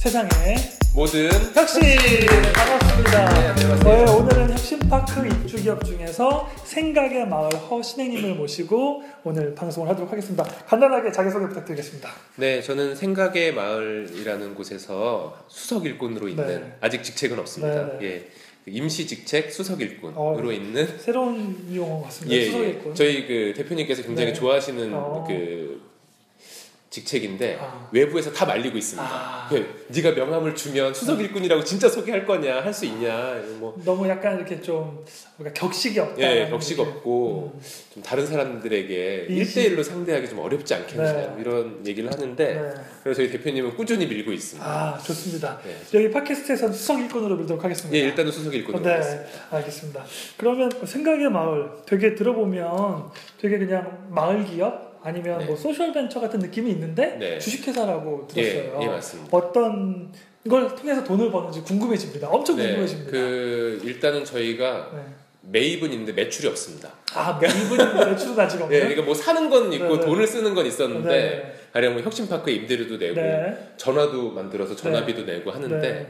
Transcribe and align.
세상에 0.00 0.56
모든 0.94 1.28
혁신 1.54 1.82
반갑습니다. 2.54 3.54
네. 3.54 3.78
저희 3.82 4.16
오늘은 4.16 4.50
혁신파크 4.50 5.26
입주기업 5.26 5.84
중에서 5.84 6.48
생각의 6.64 7.28
마을 7.28 7.50
허신행님을 7.52 8.36
모시고 8.36 9.02
오늘 9.24 9.54
방송을 9.54 9.90
하도록 9.90 10.10
하겠습니다. 10.10 10.42
간단하게 10.42 11.12
자기소개 11.12 11.48
부탁드리겠습니다. 11.48 12.08
네, 12.36 12.62
저는 12.62 12.96
생각의 12.96 13.52
마을이라는 13.52 14.54
곳에서 14.54 15.36
수석 15.48 15.84
일꾼으로 15.84 16.28
있는 16.28 16.46
네. 16.46 16.76
아직 16.80 17.04
직책은 17.04 17.38
없습니다. 17.38 17.86
네, 17.88 17.98
네. 17.98 18.06
예, 18.06 18.28
그 18.64 18.70
임시 18.70 19.06
직책 19.06 19.52
수석 19.52 19.82
일꾼으로 19.82 20.48
어, 20.48 20.50
있는 20.50 20.98
새로운 20.98 21.74
용어 21.74 22.04
같습니다. 22.04 22.34
예, 22.34 22.46
수석 22.46 22.60
일꾼. 22.62 22.92
예. 22.92 22.94
저희 22.94 23.26
그 23.26 23.52
대표님께서 23.54 24.02
굉장히 24.02 24.32
네. 24.32 24.32
좋아하시는 24.32 24.94
어. 24.94 25.26
그 25.28 25.89
직책인데 26.90 27.58
아. 27.60 27.88
외부에서 27.92 28.32
다 28.32 28.44
말리고 28.44 28.76
있습니다. 28.76 29.08
아. 29.08 29.46
그, 29.48 29.86
네가 29.88 30.10
명함을 30.10 30.56
주면 30.56 30.92
수석 30.92 31.20
일꾼이라고 31.20 31.62
진짜 31.62 31.88
소개할 31.88 32.26
거냐, 32.26 32.60
할 32.64 32.74
수 32.74 32.84
있냐, 32.86 33.34
뭐 33.58 33.76
너무 33.84 34.08
약간 34.08 34.36
이렇게 34.36 34.60
좀 34.60 35.04
뭔가 35.36 35.52
격식이 35.54 35.98
없다. 36.00 36.20
예, 36.20 36.48
격식 36.48 36.80
없고 36.80 37.52
음. 37.54 37.60
좀 37.94 38.02
다른 38.02 38.26
사람들에게. 38.26 39.26
1대1로 39.30 39.84
상대하기 39.84 40.28
좀 40.28 40.40
어렵지 40.40 40.74
않겠냐 40.74 41.12
네. 41.12 41.34
이런 41.38 41.80
얘기를 41.86 42.10
하는데 42.12 42.54
네. 42.54 42.70
그래서 43.04 43.18
저희 43.18 43.30
대표님은 43.30 43.76
꾸준히 43.76 44.06
밀고 44.06 44.32
있습니다. 44.32 44.68
아 44.68 44.98
좋습니다. 44.98 45.60
네. 45.64 45.76
여기 45.94 46.10
팟캐스트에서는 46.10 46.74
수석 46.74 47.00
일꾼으로 47.00 47.36
밀도록 47.36 47.62
하겠습니다. 47.62 47.96
예, 47.96 48.02
일단은 48.02 48.32
수석 48.32 48.52
일꾼으로 48.52 48.82
네, 48.82 48.90
하겠습니다. 48.90 49.28
알겠습니다. 49.50 50.04
그러면 50.36 50.70
생각의 50.84 51.30
마을 51.30 51.70
되게 51.86 52.14
들어보면 52.16 53.10
되게 53.40 53.58
그냥 53.58 54.08
마을 54.10 54.44
기업 54.44 54.89
아니면 55.02 55.38
네. 55.38 55.44
뭐 55.46 55.56
소셜 55.56 55.92
벤처 55.92 56.20
같은 56.20 56.38
느낌이 56.40 56.70
있는데 56.72 57.16
네. 57.18 57.38
주식회사라고 57.38 58.28
예, 58.36 58.42
들었어요. 58.42 58.78
예, 58.82 58.86
맞습니다. 58.86 59.36
어떤 59.36 60.12
걸 60.48 60.74
통해서 60.74 61.04
돈을 61.04 61.30
버는지 61.30 61.62
궁금해집니다. 61.62 62.28
엄청 62.28 62.56
네, 62.56 62.66
궁금해집니다. 62.68 63.10
그 63.10 63.80
일단은 63.84 64.24
저희가 64.24 64.90
네. 64.94 65.02
매입은 65.42 65.90
있는데 65.92 66.12
매출이 66.12 66.48
없습니다. 66.48 66.90
아 67.14 67.38
매입은 67.40 68.10
매출은 68.10 68.38
아직 68.38 68.58
예, 68.60 68.62
없네. 68.64 68.78
그러니까 68.78 69.02
뭐 69.02 69.14
사는 69.14 69.48
건 69.50 69.72
있고 69.72 69.84
네, 69.88 70.00
네. 70.00 70.06
돈을 70.06 70.26
쓰는 70.26 70.54
건 70.54 70.66
있었는데 70.66 71.08
네. 71.08 71.54
가령 71.72 71.94
뭐 71.94 72.02
혁신파크 72.02 72.50
임대료도 72.50 72.96
내고 72.98 73.14
네. 73.20 73.72
전화도 73.76 74.30
만들어서 74.32 74.76
전화비도 74.76 75.24
내고 75.24 75.50
하는데 75.50 75.78
네. 75.80 76.06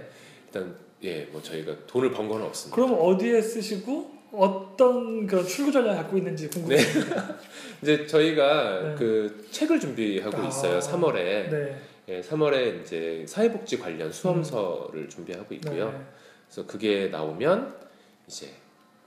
일단 0.46 0.74
예, 1.04 1.28
뭐 1.30 1.40
저희가 1.40 1.72
돈을 1.86 2.10
번 2.10 2.28
건 2.28 2.42
없습니다. 2.42 2.74
그럼 2.74 2.96
어디에 3.00 3.40
쓰시고 3.40 4.19
어떤 4.32 5.26
그런 5.26 5.46
출구 5.46 5.72
전략 5.72 5.96
갖고 5.96 6.16
있는지 6.16 6.48
궁금해요. 6.48 6.80
이제 7.82 8.06
저희가 8.06 8.82
네. 8.82 8.94
그 8.96 9.46
책을 9.50 9.80
준비하고 9.80 10.38
아. 10.38 10.46
있어요. 10.46 10.78
3월에. 10.78 11.14
네. 11.50 11.80
예, 12.08 12.20
3월에 12.20 12.82
이제 12.82 13.24
사회복지 13.26 13.78
관련 13.78 14.12
수험서를 14.12 15.08
준비하고 15.08 15.54
있고요. 15.56 15.90
네. 15.90 16.00
그래서 16.46 16.66
그게 16.66 17.08
나오면 17.08 17.74
이제 18.26 18.48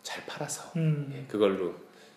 잘 0.01 0.25
팔아서 0.25 0.71
음. 0.77 1.13
예, 1.15 1.25
그걸로 1.27 1.73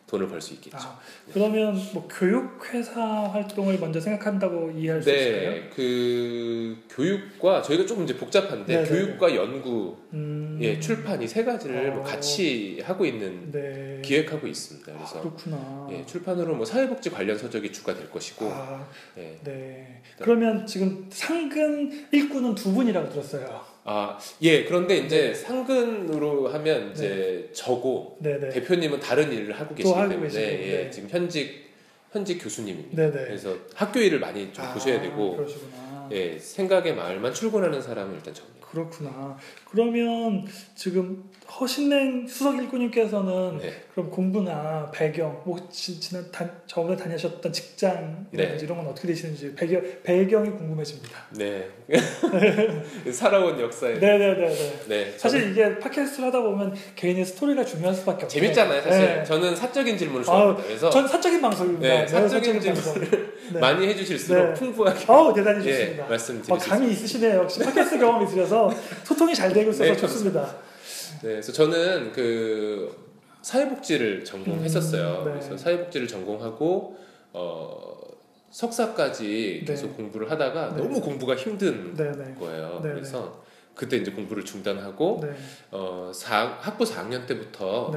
돈을 0.06 0.28
벌 0.28 0.40
수 0.40 0.54
있겠죠. 0.54 0.76
아, 0.78 0.98
그러면 1.32 1.74
뭐 1.92 2.06
교육회사 2.08 3.00
활동을 3.02 3.78
먼저 3.80 3.98
생각한다고 4.00 4.70
이해할 4.70 5.02
수 5.02 5.10
있을까요? 5.10 5.50
네, 5.50 5.70
그 5.74 6.76
교육과 6.90 7.60
저희가 7.62 7.86
조금 7.86 8.04
이제 8.04 8.16
복잡한데 8.16 8.72
네, 8.76 8.82
네, 8.84 8.88
교육과 8.88 9.34
연구, 9.34 9.96
음. 10.12 10.58
예, 10.62 10.78
출판 10.78 11.20
이 11.20 11.26
세 11.26 11.42
가지를 11.44 11.90
뭐 11.90 12.00
어. 12.00 12.04
같이 12.04 12.80
하고 12.84 13.04
있는 13.04 13.50
네. 13.50 14.00
기획하고 14.04 14.46
있습니다. 14.46 14.92
아, 14.92 14.96
그래서 14.96 15.20
그렇구나. 15.20 15.88
예, 15.90 16.06
출판으로 16.06 16.54
뭐 16.54 16.64
사회복지 16.64 17.10
관련 17.10 17.36
서적이 17.36 17.72
주가 17.72 17.92
될 17.94 18.08
것이고, 18.08 18.46
아, 18.48 18.86
예. 19.18 19.38
네. 19.42 20.02
그러면 20.20 20.64
지금 20.66 21.06
상근 21.10 22.06
일꾼은 22.12 22.54
두 22.54 22.72
분이라고 22.72 23.10
들었어요. 23.10 23.60
아, 23.88 24.18
예, 24.42 24.64
그런데 24.64 24.96
이제 24.96 25.32
상근으로 25.32 26.48
하면 26.48 26.90
이제 26.90 27.08
네. 27.46 27.52
저고 27.52 28.16
네, 28.20 28.36
네. 28.38 28.48
대표님은 28.48 28.98
다른 28.98 29.32
일을 29.32 29.54
하고 29.54 29.68
또 29.70 29.74
계시기 29.76 29.96
하고 29.96 30.08
때문에 30.08 30.28
계시고, 30.28 30.44
예, 30.44 30.76
네. 30.82 30.90
지금 30.90 31.08
현직 31.08 31.66
현직 32.10 32.38
교수님입니다. 32.38 32.96
네, 33.00 33.10
네. 33.12 33.24
그래서 33.26 33.56
학교 33.74 34.00
일을 34.00 34.18
많이 34.18 34.52
좀 34.52 34.64
아, 34.64 34.74
보셔야 34.74 35.00
되고, 35.00 35.36
그러시구나. 35.36 36.05
예, 36.12 36.38
생각의 36.38 36.94
마을만 36.94 37.32
출근하는 37.32 37.80
사람은 37.80 38.14
일단 38.14 38.34
저입니다. 38.34 38.56
그렇구나. 38.70 39.36
그러면 39.70 40.44
지금 40.74 41.24
허신행 41.48 42.26
수석 42.26 42.58
일꾼님께서는 42.58 43.58
네. 43.58 43.72
그럼 43.92 44.10
공부나 44.10 44.90
배경, 44.92 45.40
뭐 45.44 45.56
지, 45.70 45.98
지난 46.00 46.30
단, 46.32 46.50
저번에 46.66 46.96
다니셨던 46.96 47.52
직장이라든지 47.52 48.32
네. 48.32 48.58
이런 48.60 48.78
건 48.78 48.88
어떻게 48.88 49.08
되시는지 49.08 49.54
배경 49.54 49.80
배경이 50.02 50.50
궁금해집니다. 50.50 51.26
네, 51.30 51.68
살아온 53.12 53.58
역사에 53.60 53.94
네, 53.94 54.18
네, 54.18 54.34
네, 54.34 54.48
네. 54.48 54.78
네, 54.88 55.14
사실 55.16 55.52
이게 55.52 55.78
팟캐스트를 55.78 56.28
하다 56.28 56.42
보면 56.42 56.74
개인의 56.96 57.24
스토리가 57.24 57.64
중요할 57.64 57.94
수밖에 57.94 58.24
없어요. 58.24 58.40
재밌잖아요, 58.40 58.82
사실. 58.82 59.00
네. 59.00 59.24
저는 59.24 59.54
사적인 59.54 59.96
질문을 59.96 60.24
좋아합니다. 60.24 60.62
그래서 60.64 60.90
전 60.90 61.06
사적인 61.06 61.40
방송입니다. 61.40 61.88
네, 61.88 62.00
네, 62.00 62.06
사적인 62.06 62.60
방송. 62.60 62.94
네. 63.52 63.60
많이 63.60 63.86
해주실수록 63.86 64.48
네. 64.48 64.54
풍부하게 64.54 65.04
어우 65.06 65.32
대단히 65.32 65.64
예, 65.66 65.72
좋습니다. 65.72 65.95
어, 66.04 66.08
말씀드릴 66.08 66.60
수 66.60 66.68
감이 66.68 66.90
있으시네요. 66.90 67.40
역시 67.40 67.60
팟캐스트 67.60 67.98
경험이 67.98 68.26
있으셔서 68.26 68.70
소통이 69.04 69.34
잘 69.34 69.52
되고 69.52 69.70
있어서 69.70 69.84
네, 69.84 69.96
좋습니다. 69.96 70.44
네, 71.22 71.28
그래서 71.32 71.52
저는 71.52 72.12
그 72.12 73.06
사회복지를 73.42 74.24
전공했었어요. 74.24 75.20
음, 75.20 75.24
네. 75.24 75.30
그래서 75.32 75.56
사회복지를 75.56 76.08
전공하고 76.08 76.96
어, 77.32 77.96
석사까지 78.50 79.62
네. 79.64 79.72
계속 79.72 79.96
공부를 79.96 80.30
하다가 80.30 80.74
네. 80.74 80.82
너무 80.82 81.00
공부가 81.00 81.36
힘든 81.36 81.94
네, 81.94 82.10
네, 82.12 82.34
거예요. 82.38 82.80
네, 82.82 82.92
그래서 82.92 83.44
그때 83.74 83.98
이제 83.98 84.10
공부를 84.10 84.44
중단하고 84.44 85.20
네, 85.22 85.36
어, 85.70 86.10
사, 86.14 86.56
학부 86.60 86.84
4학년 86.84 87.26
때부터 87.26 87.92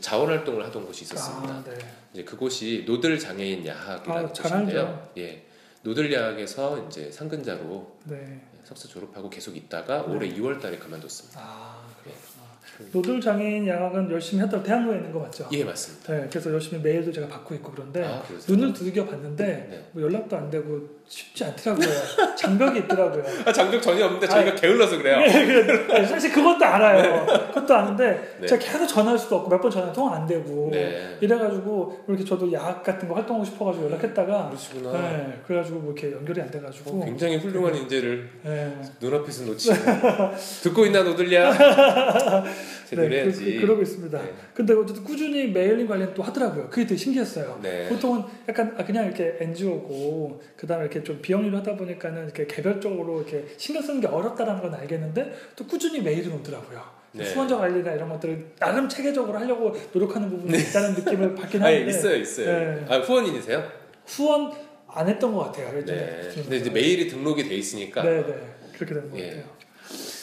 자원 0.00 0.28
활동을 0.28 0.64
하던 0.66 0.84
곳이 0.86 1.04
있었습니다. 1.04 1.54
아, 1.54 1.64
네. 1.64 1.74
이제 2.12 2.22
그곳이 2.24 2.84
노들 2.86 3.18
장애인 3.18 3.66
야학이라는 3.66 4.26
아, 4.26 4.32
잘 4.32 4.50
곳인데요. 4.50 5.08
예, 5.16 5.42
노들 5.82 6.12
야학에서 6.12 6.86
이제 6.86 7.10
상근자로 7.10 7.98
네. 8.04 8.40
석사 8.64 8.88
졸업하고 8.88 9.28
계속 9.28 9.56
있다가 9.56 10.06
네. 10.06 10.14
올해 10.14 10.32
2월달에 10.32 10.78
그만뒀습니다. 10.78 11.40
아, 11.40 11.82
그렇구나. 12.02 12.90
노들 12.92 13.20
장애인 13.20 13.66
야학은 13.66 14.10
열심히 14.10 14.42
했다고 14.44 14.62
대학로에 14.62 14.96
있는 14.96 15.12
거 15.12 15.18
맞죠? 15.18 15.48
예, 15.52 15.64
맞습니다. 15.64 16.14
네, 16.14 16.28
그래서 16.28 16.52
열심히 16.52 16.80
메일도 16.80 17.12
제가 17.12 17.26
받고 17.28 17.54
있고 17.56 17.72
그런데 17.72 18.04
아? 18.04 18.22
눈을 18.48 18.72
두들겨 18.72 19.04
봤는데 19.06 19.44
네. 19.44 19.88
뭐 19.92 20.02
연락도 20.02 20.36
안 20.36 20.50
되고 20.50 21.01
쉽지 21.12 21.44
않더라고요. 21.44 21.86
장벽이 22.34 22.78
있더라고요. 22.80 23.22
아, 23.44 23.52
장벽 23.52 23.82
전혀 23.82 24.06
없는데 24.06 24.26
저희가 24.26 24.54
게을러서 24.54 24.96
그래요. 24.96 25.18
예, 25.20 25.44
그래. 25.44 25.86
네, 25.86 26.06
사실 26.06 26.32
그것도 26.32 26.64
알아요. 26.64 27.26
그것도 27.52 27.74
아는데 27.74 28.36
네. 28.40 28.46
제가 28.46 28.58
계속 28.64 28.86
전화할 28.86 29.18
수도 29.18 29.36
없고 29.36 29.50
몇 29.50 29.60
번 29.60 29.70
전화 29.70 29.92
통화 29.92 30.16
안 30.16 30.26
되고 30.26 30.70
네. 30.72 31.18
이래가지고 31.20 32.04
이렇게 32.08 32.24
저도 32.24 32.50
야학 32.54 32.82
같은 32.82 33.06
거 33.08 33.14
활동하고 33.14 33.44
싶어가지고 33.44 33.90
연락했다가 33.90 34.46
그러시구나. 34.48 34.92
네, 34.92 35.40
그래가지고 35.46 35.80
뭐 35.80 35.92
이렇게 35.92 36.16
연결이 36.16 36.40
안 36.40 36.50
돼가지고 36.50 37.02
어, 37.02 37.04
굉장히 37.04 37.36
훌륭한 37.36 37.74
인재를 37.76 38.30
네. 38.42 38.74
눈앞에서 38.98 39.44
놓치고 39.44 39.74
듣고 40.64 40.86
있나 40.86 41.02
노들야? 41.02 41.52
제대로 42.88 43.08
네, 43.08 43.22
해야지. 43.24 43.58
그, 43.60 43.66
러고 43.66 43.82
있습니다. 43.82 44.18
네. 44.52 44.54
근데 44.54 44.74
어쨌든 44.74 45.02
꾸준히 45.02 45.48
mailing 45.48 45.86
관련 45.86 46.12
또 46.14 46.22
하더라고요. 46.22 46.68
그게 46.68 46.86
되게 46.86 46.96
신기했어요. 46.96 47.58
네. 47.62 47.88
보통은 47.88 48.22
약간 48.48 48.74
아, 48.78 48.84
그냥 48.84 49.06
이렇게 49.06 49.36
NGO고 49.40 50.42
그다음에 50.56 50.84
이렇게 50.84 51.02
좀 51.02 51.20
비영리로 51.22 51.56
하다 51.58 51.76
보니까는 51.76 52.24
이렇게 52.24 52.46
개별적으로 52.46 53.22
이렇게 53.22 53.46
신경 53.56 53.82
쓰는 53.82 54.00
게 54.00 54.06
어렵다라는 54.06 54.60
건 54.60 54.74
알겠는데 54.74 55.32
또 55.56 55.66
꾸준히 55.66 56.00
메일은 56.02 56.32
오더라고요. 56.32 56.82
네. 57.12 57.24
후원자 57.24 57.56
관리나 57.58 57.92
이런 57.92 58.08
것들을 58.08 58.52
나름 58.58 58.88
체계적으로 58.88 59.38
하려고 59.38 59.74
노력하는 59.92 60.30
부분이 60.30 60.58
있다는 60.58 60.94
느낌을 60.94 61.34
받긴 61.36 61.62
아, 61.62 61.66
하는데 61.66 61.90
있어요, 61.90 62.16
있어요. 62.16 62.46
네. 62.46 62.86
아, 62.88 62.98
후원인이세요? 62.98 63.62
후원 64.06 64.52
안 64.88 65.08
했던 65.08 65.32
것 65.34 65.44
같아요. 65.44 65.78
예전에. 65.78 65.98
네. 65.98 66.30
근데 66.34 66.56
이제 66.58 66.70
메일이 66.70 67.08
등록이 67.08 67.48
돼 67.48 67.54
있으니까. 67.54 68.02
네, 68.02 68.22
네. 68.26 68.34
그렇게 68.74 68.94
되는 68.94 69.10
것 69.10 69.18
예. 69.18 69.26
같아요. 69.28 69.62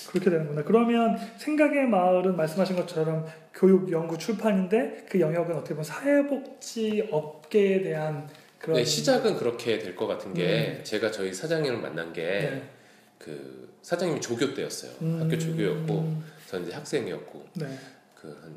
그렇게 0.09 0.29
되는구나. 0.31 0.63
그러면 0.63 1.17
생각의 1.37 1.87
마을은 1.87 2.35
말씀하신 2.35 2.75
것처럼 2.75 3.27
교육, 3.59 3.91
연구, 3.91 4.17
출판인데 4.17 5.05
그 5.09 5.19
영역은 5.19 5.53
어떻게 5.53 5.73
보면 5.73 5.83
사회복지 5.83 7.09
업계에 7.11 7.81
대한 7.81 8.29
그런 8.57 8.77
네, 8.77 8.85
시작은 8.85 9.35
그렇게 9.35 9.77
될 9.79 9.95
것 9.97 10.07
같은 10.07 10.33
게 10.33 10.79
제가 10.83 11.11
저희 11.11 11.33
사장님을 11.33 11.79
만난 11.79 12.13
게 12.13 12.21
네. 12.23 12.69
그 13.17 13.77
사장님이 13.81 14.21
조교 14.21 14.53
때였어요. 14.53 14.91
음, 15.01 15.21
학교 15.21 15.37
조교였고 15.37 16.21
저는 16.47 16.67
이제 16.67 16.73
학생이었고 16.73 17.45
네. 17.55 17.67
그한 18.15 18.55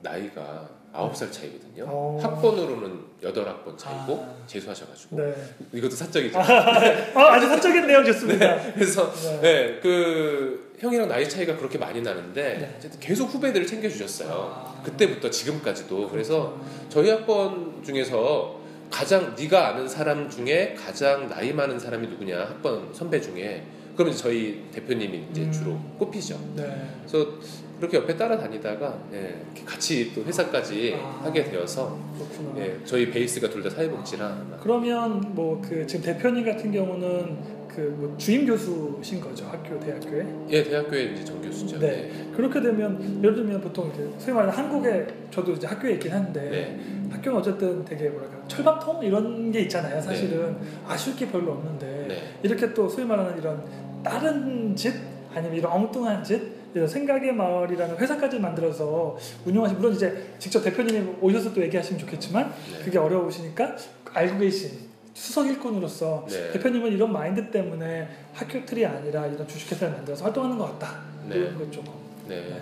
나이가 0.00 0.70
아홉 0.94 1.14
살 1.14 1.30
차이거든요. 1.30 1.84
어. 1.86 2.18
학번으로는 2.22 2.98
여덟 3.22 3.46
학번 3.46 3.76
차이고 3.76 4.22
아. 4.22 4.46
재수하셔가지고 4.46 5.16
네. 5.16 5.34
이것도 5.74 5.94
사적이죠. 5.94 6.38
아, 6.40 7.34
아주 7.34 7.48
사적인 7.48 7.86
내용 7.86 8.02
좋습니다. 8.06 8.62
그래서 8.72 9.12
네. 9.12 9.40
네, 9.42 9.80
그 9.82 10.65
형이랑 10.78 11.08
나이 11.08 11.28
차이가 11.28 11.56
그렇게 11.56 11.78
많이 11.78 12.02
나는데 12.02 12.78
네. 12.80 12.90
계속 13.00 13.26
후배들을 13.32 13.66
챙겨주셨어요. 13.66 14.30
아. 14.30 14.82
그때부터 14.82 15.30
지금까지도 15.30 16.08
그래서 16.10 16.58
저희 16.88 17.08
학번 17.10 17.82
중에서 17.82 18.60
가장 18.90 19.34
네가 19.36 19.68
아는 19.68 19.88
사람 19.88 20.28
중에 20.28 20.74
가장 20.78 21.28
나이 21.28 21.52
많은 21.52 21.78
사람이 21.78 22.06
누구냐 22.08 22.38
학번 22.40 22.92
선배 22.92 23.20
중에 23.20 23.62
그러면 23.96 24.14
저희 24.14 24.64
대표님이 24.72 25.24
이제 25.30 25.42
음. 25.42 25.52
주로 25.52 25.78
꼽히죠. 25.98 26.38
네. 26.54 26.62
그래서 27.06 27.30
그렇게 27.78 27.96
옆에 27.98 28.16
따라다니다가 28.16 28.98
예, 29.12 29.42
같이 29.66 30.12
또 30.14 30.22
회사까지 30.24 30.96
아. 30.98 31.20
하게 31.24 31.44
되어서 31.44 31.98
그렇구나. 32.18 32.60
예, 32.64 32.78
저희 32.84 33.10
베이스가 33.10 33.48
둘 33.50 33.62
다 33.62 33.70
사회복지라 33.70 34.58
그러면 34.62 35.34
뭐 35.34 35.60
그 35.62 35.86
지금 35.86 36.04
대표님 36.04 36.44
같은 36.44 36.70
경우는 36.70 37.55
그 37.76 37.94
뭐 37.98 38.14
주임 38.16 38.46
교수신 38.46 39.20
거죠 39.20 39.44
학교 39.46 39.78
대학교에 39.78 40.26
예 40.48 40.62
대학교에 40.64 41.04
이제 41.12 41.24
정교수죠. 41.24 41.78
네. 41.78 42.10
그렇게 42.34 42.60
되면 42.60 43.20
예를 43.22 43.36
들면 43.36 43.60
보통 43.60 43.90
이제 43.92 44.08
소위 44.18 44.34
말하는 44.34 44.54
한국에 44.56 45.06
저도 45.30 45.52
이제 45.52 45.66
학교에 45.66 45.92
있긴 45.92 46.12
한데 46.12 46.40
네. 46.50 46.80
학교는 47.10 47.38
어쨌든 47.38 47.84
되게 47.84 48.08
뭐랄까 48.08 48.38
철밥통 48.48 49.04
이런 49.04 49.52
게 49.52 49.60
있잖아요 49.60 50.00
사실은 50.00 50.56
아쉬울 50.86 51.16
게 51.16 51.28
별로 51.30 51.52
없는데 51.52 52.06
네. 52.08 52.16
이렇게 52.42 52.72
또 52.72 52.88
소위 52.88 53.04
말하는 53.06 53.38
이런 53.38 53.62
다른 54.02 54.74
짓 54.74 54.94
아니면 55.34 55.56
이런 55.56 55.72
엉뚱한 55.72 56.24
짓 56.24 56.40
이런 56.74 56.88
생각의 56.88 57.34
마을이라는 57.34 57.96
회사까지 57.98 58.38
만들어서 58.38 59.16
운영하시 59.44 59.74
물론 59.74 59.94
이제 59.94 60.26
직접 60.38 60.62
대표님이 60.62 61.16
오셔서 61.20 61.52
또 61.52 61.60
얘기하시면 61.62 62.00
좋겠지만 62.00 62.52
네. 62.72 62.84
그게 62.84 62.98
어려우시니까 62.98 63.76
알고 64.14 64.38
계신 64.38 64.85
수석 65.16 65.46
일꾼으로서 65.46 66.26
네. 66.28 66.52
대표님은 66.52 66.92
이런 66.92 67.10
마인드 67.10 67.50
때문에 67.50 68.06
학교 68.34 68.62
틀이 68.66 68.84
아니라 68.84 69.26
이런 69.26 69.48
주식회사를 69.48 69.94
만들어서 69.94 70.24
활동하는 70.24 70.58
것 70.58 70.78
같다 70.78 71.00
네. 71.26 71.36
이런 71.36 71.58
것 71.58 71.72
조금 71.72 71.90
네. 72.28 72.60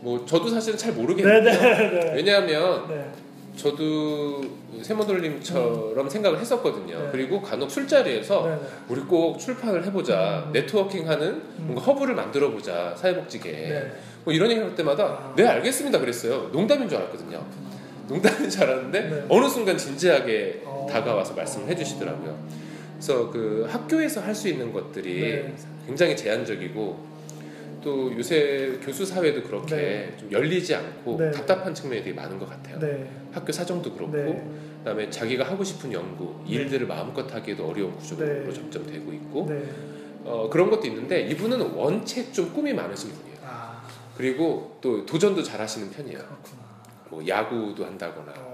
뭐 0.00 0.24
저도 0.24 0.48
사실은 0.48 0.78
잘 0.78 0.94
모르겠는데 0.94 1.52
네네네 1.52 2.14
왜냐하면 2.14 2.88
네. 2.88 3.10
저도 3.54 4.42
세모돌님처럼 4.82 6.08
생각을 6.08 6.40
했었거든요. 6.40 6.98
네. 6.98 7.08
그리고 7.12 7.40
간혹 7.42 7.70
술자리에서 7.70 8.42
네 8.46 8.50
네 8.50 8.58
우리 8.88 9.00
꼭 9.02 9.38
출판을 9.38 9.84
해보자, 9.84 10.44
음. 10.46 10.52
네트워킹하는 10.52 11.42
뭔가 11.58 11.82
허브를 11.82 12.14
만들어 12.14 12.50
보자 12.50 12.94
사회복지계. 12.96 13.50
네. 13.52 13.92
뭐 14.24 14.32
이런 14.32 14.50
얘기 14.50 14.58
할 14.60 14.74
때마다 14.74 15.04
아. 15.04 15.32
네 15.36 15.46
알겠습니다 15.46 15.98
그랬어요. 16.00 16.48
농담인 16.50 16.88
줄 16.88 16.96
알았거든요. 16.98 17.44
농담인 18.08 18.50
줄 18.50 18.64
알았는데 18.64 19.00
네. 19.00 19.24
어느 19.28 19.48
순간 19.48 19.76
진지하게 19.78 20.62
어. 20.64 20.73
다가와서 20.86 21.34
말씀을 21.34 21.68
해주시더라고요. 21.68 22.38
그래서 22.94 23.30
그 23.30 23.66
학교에서 23.68 24.20
할 24.20 24.34
수 24.34 24.48
있는 24.48 24.72
것들이 24.72 25.20
네. 25.20 25.54
굉장히 25.86 26.16
제한적이고 26.16 27.14
또 27.82 28.16
요새 28.16 28.78
교수 28.82 29.04
사회도 29.04 29.42
그렇게 29.42 29.76
네. 29.76 30.14
좀 30.18 30.32
열리지 30.32 30.74
않고 30.74 31.16
네. 31.18 31.30
답답한 31.30 31.74
측면이 31.74 32.02
되게 32.02 32.14
많은 32.14 32.38
것 32.38 32.48
같아요. 32.48 32.78
네. 32.78 33.10
학교 33.32 33.52
사정도 33.52 33.92
그렇고 33.92 34.12
네. 34.16 34.48
그다음에 34.78 35.10
자기가 35.10 35.44
하고 35.44 35.62
싶은 35.62 35.92
연구 35.92 36.34
일들을 36.46 36.86
마음껏 36.86 37.32
하기에도 37.32 37.66
어려운 37.68 37.94
구조로 37.96 38.24
네. 38.24 38.52
점점 38.52 38.86
되고 38.86 39.12
있고 39.12 39.46
네. 39.48 39.62
어, 40.24 40.48
그런 40.50 40.70
것도 40.70 40.86
있는데 40.86 41.22
이분은 41.26 41.60
원체 41.72 42.32
좀 42.32 42.52
꿈이 42.54 42.72
많으신 42.72 43.10
분이에요. 43.10 43.36
아 43.44 43.82
그리고 44.16 44.78
또 44.80 45.04
도전도 45.04 45.42
잘하시는 45.42 45.90
편이에요. 45.90 46.18
그렇구나 46.18 46.64
뭐 47.10 47.26
야구도 47.28 47.84
한다거나 47.84 48.32
어, 48.38 48.53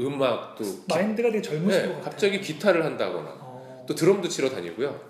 음악도 0.00 0.64
기- 0.64 0.78
마인드가 0.88 1.30
되게 1.30 1.42
젊으신 1.42 1.68
네, 1.82 1.86
것 1.88 1.94
같아요 1.94 2.04
갑자기 2.04 2.40
기타를 2.40 2.84
한다거나 2.84 3.30
어. 3.40 3.84
또 3.86 3.94
드럼도 3.94 4.28
치러 4.28 4.48
다니고요. 4.50 5.08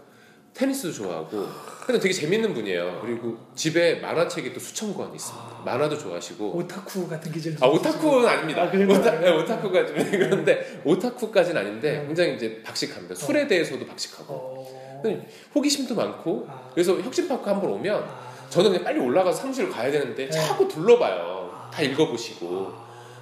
테니스도 0.55 0.93
좋아하고 0.93 1.47
근데 1.87 2.01
되게 2.01 2.13
재밌는 2.13 2.53
분이에요. 2.53 3.01
그리고 3.03 3.37
집에 3.55 3.97
만화책이 4.01 4.53
또 4.53 4.59
수천 4.61 4.93
권 4.95 5.15
있습니다. 5.15 5.47
아. 5.47 5.63
만화도 5.65 5.97
좋아하시고 5.97 6.57
오타쿠 6.57 7.09
같은 7.09 7.31
기질 7.31 7.57
아 7.61 7.67
오타쿠는 7.67 8.29
아닙니다. 8.29 8.63
아? 8.63 8.67
오타, 8.67 9.21
네, 9.21 9.31
오타쿠가 9.31 9.87
좀 9.87 9.97
그런데 10.11 10.81
오타쿠까지는 10.85 11.61
아닌데 11.61 11.99
네. 12.01 12.07
굉장히 12.07 12.35
이제 12.35 12.61
박식합니다. 12.65 13.15
술에 13.15 13.47
대해서도 13.47 13.87
박식하고 13.87 14.33
어. 14.35 15.27
호기심도 15.55 15.95
많고 15.95 16.47
아. 16.49 16.69
그래서 16.75 16.99
혁신파크 17.01 17.49
한 17.49 17.61
번 17.61 17.71
오면 17.71 18.03
아. 18.03 18.29
저는 18.51 18.71
그냥 18.71 18.85
빨리 18.85 18.99
올라가서 18.99 19.39
사무실 19.43 19.69
가야 19.71 19.91
되는데 19.93 20.25
네. 20.25 20.31
자꾸 20.31 20.67
둘러봐요. 20.67 21.51
아. 21.55 21.71
다 21.71 21.83
읽어보시고 21.83 22.73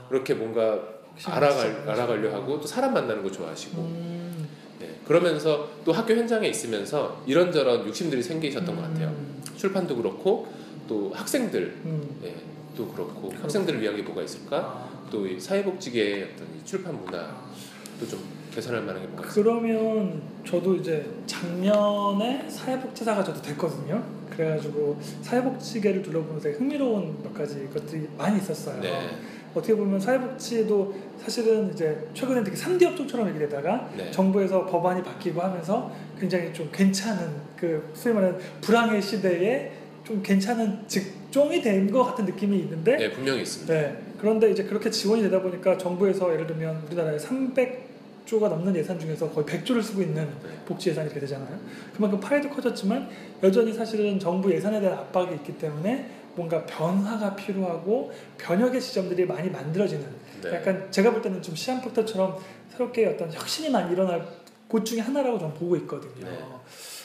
그렇게 0.09 0.33
뭔가 0.35 0.79
알아갈, 1.25 1.89
알아가려 1.89 2.35
하고 2.35 2.61
또 2.61 2.67
사람 2.67 2.93
만나는 2.95 3.23
거 3.23 3.31
좋아하시고 3.31 3.79
음. 3.81 4.49
네. 4.79 4.97
그러면서 5.07 5.69
또 5.85 5.93
학교 5.93 6.15
현장에 6.15 6.49
있으면서 6.49 7.23
이런저런 7.27 7.87
욕심들이 7.87 8.23
생기셨던 8.23 8.75
것 8.75 8.83
같아요. 8.83 9.09
음. 9.09 9.43
출판도 9.57 9.97
그렇고 9.97 10.49
또 10.87 11.13
학생들 11.15 11.81
음. 11.85 12.19
네, 12.23 12.35
또 12.77 12.89
그렇고 12.89 13.33
학생들을 13.41 13.81
위한 13.81 13.97
게 13.97 14.03
뭐가 14.03 14.23
있을까? 14.23 14.57
아. 14.57 14.97
또이 15.11 15.41
사회복지계의 15.41 16.33
어떤 16.35 16.47
이 16.57 16.65
출판 16.65 17.01
문화도 17.03 18.07
좀 18.09 18.21
개선할 18.55 18.83
만한 18.83 19.03
게 19.03 19.09
뭐가 19.09 19.27
있을까? 19.27 19.43
그러면 19.43 20.23
저도 20.47 20.77
이제 20.77 21.07
작년에 21.27 22.49
사회복지사가 22.49 23.25
저도 23.25 23.41
됐거든요. 23.41 24.03
그래가지고 24.31 25.01
사회복지계를 25.23 26.03
둘러보면서 26.03 26.51
흥미로운 26.51 27.23
몇 27.23 27.33
가지 27.33 27.69
것들이 27.73 28.09
많이 28.19 28.39
있었어요. 28.39 28.81
네, 28.81 29.19
어떻게 29.57 29.75
보면 29.75 29.99
사회복지도 29.99 30.95
사실은 31.19 31.73
이제 31.73 32.09
최근에 32.13 32.45
되게 32.45 32.55
3D 32.55 32.85
업종처럼 32.89 33.29
얘기 33.31 33.39
되다가 33.39 33.91
네. 33.97 34.11
정부에서 34.11 34.67
법안이 34.67 35.03
바뀌고 35.03 35.41
하면서 35.41 35.91
굉장히 36.21 36.53
좀 36.53 36.69
괜찮은 36.71 37.31
그 37.57 37.91
소위 37.95 38.15
말하는 38.15 38.39
불황의 38.61 39.01
시대에 39.01 39.73
좀 40.05 40.23
괜찮은 40.23 40.81
직종이 40.87 41.63
된 41.63 41.91
것 41.91 42.05
같은 42.05 42.27
느낌이 42.27 42.59
있는데 42.59 42.97
네, 42.97 43.11
분명히 43.11 43.41
있습니다. 43.43 43.73
네. 43.73 43.97
그런데 44.21 44.51
이제 44.51 44.65
그렇게 44.65 44.91
지원이 44.91 45.23
되다 45.23 45.41
보니까 45.41 45.79
정부에서 45.79 46.33
예를 46.35 46.47
들면 46.47 46.83
우리나라에 46.87 47.17
300조가 47.17 48.49
넘는 48.49 48.77
예산 48.77 48.99
중에서 48.99 49.31
거의 49.31 49.47
100조를 49.47 49.83
쓰고 49.83 50.03
있는 50.03 50.25
네. 50.25 50.49
복지 50.67 50.91
예산이 50.91 51.07
이렇게 51.07 51.21
되잖아요. 51.21 51.59
그만큼 51.95 52.21
파이도 52.21 52.51
커졌지만 52.51 53.09
여전히 53.43 53.73
사실은 53.73 54.19
정부 54.19 54.53
예산에 54.53 54.81
대한 54.81 54.99
압박이 54.99 55.35
있기 55.37 55.57
때문에 55.59 56.11
뭔가 56.37 56.65
변화가 56.67 57.35
필요하고 57.35 58.13
변혁의 58.39 58.81
지점들이 58.81 59.27
많이 59.27 59.51
만들어지는 59.51 60.07
네. 60.43 60.55
약간 60.55 60.91
제가 60.91 61.11
볼 61.11 61.23
때는 61.23 61.43
좀 61.43 61.57
시한폭탄처럼 61.57 62.39
새롭게 62.71 63.07
어떤 63.07 63.33
혁신이 63.33 63.71
많이 63.71 63.93
일어날 63.93 64.27
곳 64.69 64.85
중에 64.85 65.01
하나라고 65.01 65.39
저는 65.39 65.55
보고 65.55 65.77
있거든요. 65.77 66.27
네. 66.29 66.39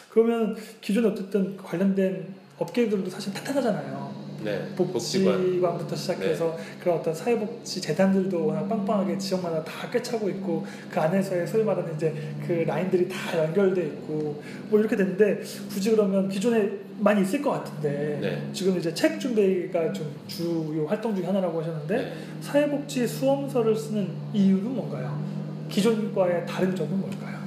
그러면 0.10 0.58
기존에 0.82 1.08
어쨌든 1.08 1.56
관련된 1.58 2.36
업계들도 2.60 3.10
사실 3.10 3.34
탄탄하잖아요. 3.34 4.11
네, 4.44 4.68
복지관. 4.76 5.38
복지관부터 5.38 5.96
시작해서 5.96 6.58
그런 6.80 6.98
어떤 6.98 7.14
사회복지 7.14 7.82
재단들도 7.82 8.46
워낙 8.46 8.68
빵빵하게 8.68 9.18
지역마다 9.18 9.64
다 9.64 9.90
꿰차고 9.90 10.30
있고 10.30 10.66
그 10.90 11.00
안에서의 11.00 11.48
소위 11.48 11.64
말하는 11.64 11.96
이제 11.96 12.14
그 12.46 12.64
라인들이 12.68 13.08
다 13.08 13.38
연결돼 13.38 13.86
있고 13.86 14.42
뭐 14.70 14.80
이렇게 14.80 14.96
됐는데 14.96 15.42
굳이 15.70 15.92
그러면 15.92 16.30
기존에 16.30 16.72
많이 17.00 17.22
있을 17.22 17.42
것 17.42 17.52
같은데 17.52 18.20
네. 18.22 18.50
지금 18.54 18.78
이제 18.78 18.94
책 18.94 19.20
준비가 19.20 19.92
좀 19.92 20.14
주요 20.28 20.86
활동 20.86 21.16
중에 21.16 21.26
하나라고 21.26 21.62
하셨는데 21.62 21.98
네. 21.98 22.14
사회복지 22.42 23.08
수험서를 23.08 23.76
쓰는 23.76 24.10
이유는 24.34 24.76
뭔가요? 24.76 25.20
기존과의 25.70 26.46
다른 26.46 26.76
점은 26.76 27.00
뭘까요? 27.00 27.41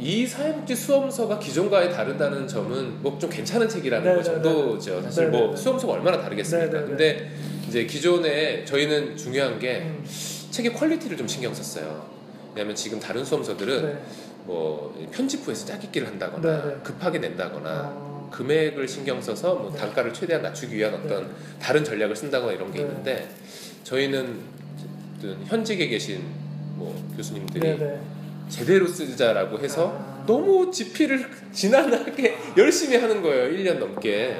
이 0.00 0.26
사회복지 0.26 0.74
수험서가 0.74 1.38
기존과의 1.38 1.92
다르다는 1.92 2.48
점은 2.48 3.02
뭐 3.02 3.18
좀 3.18 3.28
괜찮은 3.28 3.68
책이라는 3.68 4.04
네, 4.04 4.14
거 4.14 4.22
네, 4.22 4.24
정도죠. 4.24 5.02
사실 5.02 5.24
네, 5.26 5.30
네, 5.30 5.38
뭐 5.38 5.50
네. 5.50 5.56
수험서가 5.56 5.92
얼마나 5.92 6.18
다르겠습니까? 6.18 6.70
네, 6.72 6.78
네, 6.78 6.80
네. 6.80 6.86
근데 6.86 7.30
이제 7.68 7.84
기존에 7.84 8.64
저희는 8.64 9.14
중요한 9.16 9.58
게 9.58 9.80
음, 9.82 10.02
책의 10.50 10.72
quality를 10.72 11.18
좀 11.18 11.28
신경 11.28 11.52
썼어요. 11.52 12.06
왜냐하면 12.54 12.74
지금 12.74 12.98
다른 12.98 13.22
수험서들은 13.24 13.82
네. 13.86 13.98
뭐 14.44 15.06
편집부에서 15.12 15.66
짜깁기를 15.66 16.08
한다거나 16.08 16.62
네, 16.64 16.68
네. 16.68 16.76
급하게 16.82 17.18
낸다거나 17.18 17.92
어, 17.94 18.28
금액을 18.32 18.88
신경 18.88 19.20
써서 19.20 19.54
뭐 19.54 19.70
네. 19.70 19.78
단가를 19.78 20.14
최대한 20.14 20.42
낮추기 20.42 20.74
위한 20.76 20.94
어떤 20.94 21.30
다른 21.60 21.84
전략을 21.84 22.16
쓴다거나 22.16 22.52
이런 22.52 22.72
게 22.72 22.78
네. 22.78 22.84
있는데 22.86 23.28
저희는 23.84 24.40
현직에 25.46 25.88
계신 25.88 26.22
뭐 26.76 26.96
교수님들이 27.18 27.60
네, 27.60 27.76
네. 27.76 28.00
제대로 28.50 28.86
쓰자라고 28.86 29.60
해서 29.60 29.96
아. 29.96 30.19
너무 30.30 30.70
집필을 30.70 31.26
지난하게 31.52 32.36
열심히 32.56 32.96
하는 32.96 33.20
거예요. 33.20 33.52
1년 33.52 33.78
넘게. 33.78 34.36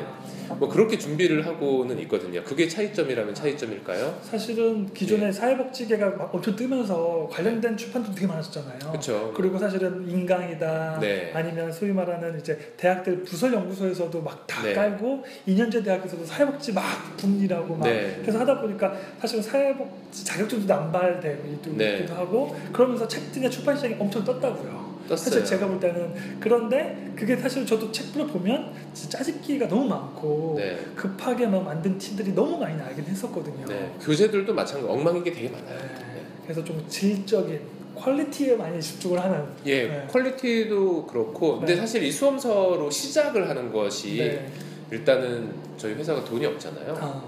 뭐 0.59 0.68
그렇게 0.68 0.99
준비를 0.99 1.47
하고는 1.47 1.99
있거든요. 2.00 2.42
그게 2.42 2.66
차이점이라면 2.66 3.35
차이점일까요? 3.35 4.18
사실은 4.23 4.92
기존에 4.92 5.30
사회복지계가 5.30 6.11
막 6.16 6.35
엄청 6.35 6.56
뜨면서 6.56 7.28
관련된 7.30 7.76
출판도 7.76 8.12
되게 8.12 8.26
많았었잖아요. 8.26 8.78
그렇죠. 8.90 9.32
그리고 9.37 9.59
사실은 9.59 10.09
인강이다 10.11 10.99
네. 11.00 11.30
아니면 11.35 11.70
소위 11.70 11.92
말하는 11.92 12.38
이제 12.40 12.75
대학들 12.76 13.23
부설 13.23 13.52
연구소에서도 13.52 14.20
막다 14.23 14.62
네. 14.62 14.75
깔고 14.75 15.25
2년제 15.47 15.85
대학에서도 15.85 16.25
사회복지 16.25 16.73
막 16.73 16.82
분리라고 17.16 17.76
막 17.76 17.85
네. 17.88 18.20
해서 18.26 18.40
하다 18.40 18.61
보니까 18.61 18.92
사실은 19.20 19.42
사회복지 19.42 20.25
자격증도 20.25 20.66
남발되기도 20.66 21.76
네. 21.76 22.04
하고 22.11 22.56
그러면서 22.73 23.06
책들의 23.06 23.49
출판 23.50 23.76
시장이 23.76 23.94
엄청 24.00 24.25
떴다고요. 24.25 24.89
떴어요. 25.11 25.31
사실 25.31 25.45
제가 25.45 25.67
볼 25.67 25.81
때는 25.81 26.14
그런데 26.38 27.12
그게 27.17 27.37
사실 27.37 27.67
저도 27.67 27.90
책들을 27.90 28.29
보면 28.29 28.73
짜집기가 28.95 29.67
너무 29.69 29.87
많고 29.88 30.55
네. 30.57 30.79
급하게 30.95 31.47
막 31.47 31.64
만든 31.64 31.99
티들이 31.99 32.33
너무 32.33 32.57
많이 32.57 32.76
나긴 32.76 33.05
했었거든요. 33.05 33.67
네. 33.67 33.93
교재들도 34.00 34.55
마찬가지 34.55 34.90
엉망인 34.90 35.25
게 35.25 35.33
되게 35.33 35.49
많아요. 35.49 35.76
네. 35.79 35.85
네. 36.14 36.23
그래서 36.45 36.64
좀 36.64 36.83
질적인 36.88 37.61
quality에 37.97 38.55
많이 38.57 38.81
집중을 38.81 39.21
하는. 39.21 39.45
예, 39.67 39.88
네. 39.88 40.07
quality도 40.09 41.07
그렇고, 41.07 41.59
근데 41.59 41.75
네. 41.75 41.81
사실 41.81 42.02
이 42.05 42.11
수험서로 42.11 42.88
시작을 42.88 43.49
하는 43.49 43.71
것이 43.73 44.17
네. 44.17 44.49
일단은 44.93 45.50
저희 45.76 45.95
회사가 45.95 46.25
돈이 46.25 46.47
없잖아요. 46.47 46.97
아, 46.99 47.23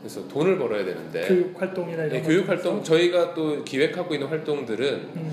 그래서 0.00 0.26
돈을 0.28 0.58
벌어야 0.58 0.84
되는데, 0.84 1.26
교육 1.26 1.60
활동이나 1.60 2.04
이런 2.04 2.08
네, 2.10 2.20
것 2.20 2.26
교육 2.26 2.48
활동. 2.48 2.82
저희가 2.82 3.32
또 3.34 3.64
기획하고 3.64 4.12
있는 4.14 4.26
활동들은 4.28 4.94
음, 5.16 5.32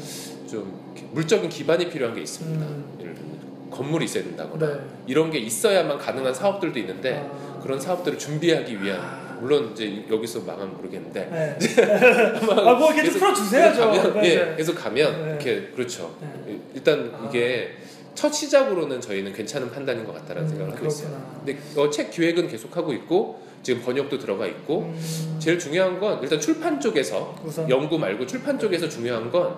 좀 0.55 0.73
물적인 1.11 1.49
기반이 1.49 1.89
필요한 1.89 2.15
게 2.15 2.21
있습니다. 2.21 2.65
음. 2.65 2.97
예를 3.01 3.13
들면 3.13 3.69
건물이 3.71 4.05
있어야 4.05 4.23
된다거나 4.23 4.65
네. 4.65 4.79
이런 5.05 5.29
게 5.29 5.37
있어야만 5.37 5.97
가능한 5.97 6.33
사업들도 6.33 6.79
있는데 6.79 7.17
아, 7.29 7.59
그런 7.61 7.77
사업들을 7.77 8.17
준비하기 8.17 8.81
위한 8.81 9.37
물론 9.41 9.71
이제 9.73 10.05
여기서 10.09 10.39
망하면 10.41 10.77
모르겠는데 10.77 11.29
네. 11.29 11.57
아, 12.51 12.73
뭐 12.75 12.93
이렇게 12.93 13.03
좀 13.03 13.13
계속- 13.13 13.19
풀어주세요, 13.19 13.71
계속 13.73 13.81
가면, 13.91 14.13
네, 14.21 14.29
예, 14.29 14.35
네. 14.45 14.55
계속 14.55 14.75
가면 14.75 15.25
네. 15.25 15.29
이렇게 15.31 15.71
그렇죠. 15.75 16.15
네. 16.21 16.57
일단 16.73 17.11
아. 17.13 17.27
이게 17.27 17.71
첫 18.13 18.31
시작으로는 18.31 19.01
저희는 19.01 19.33
괜찮은 19.33 19.71
판단인 19.71 20.05
것 20.05 20.13
같다라는 20.13 20.43
음, 20.43 20.49
생각을 20.49 20.73
하고 20.73 20.85
있어요. 20.87 21.09
그렇구나. 21.09 21.41
근데 21.45 21.81
어, 21.81 21.89
책 21.89 22.11
기획은 22.11 22.47
계속 22.47 22.77
하고 22.77 22.93
있고 22.93 23.41
지금 23.61 23.81
번역도 23.81 24.19
들어가 24.19 24.45
있고 24.47 24.83
음, 24.83 25.35
제일 25.37 25.59
중요한 25.59 25.99
건 25.99 26.19
일단 26.23 26.39
출판 26.39 26.79
쪽에서 26.79 27.35
우선 27.43 27.69
연구 27.69 27.99
말고 27.99 28.25
출판 28.25 28.57
쪽에서 28.57 28.87
중요한 28.87 29.29
건 29.29 29.57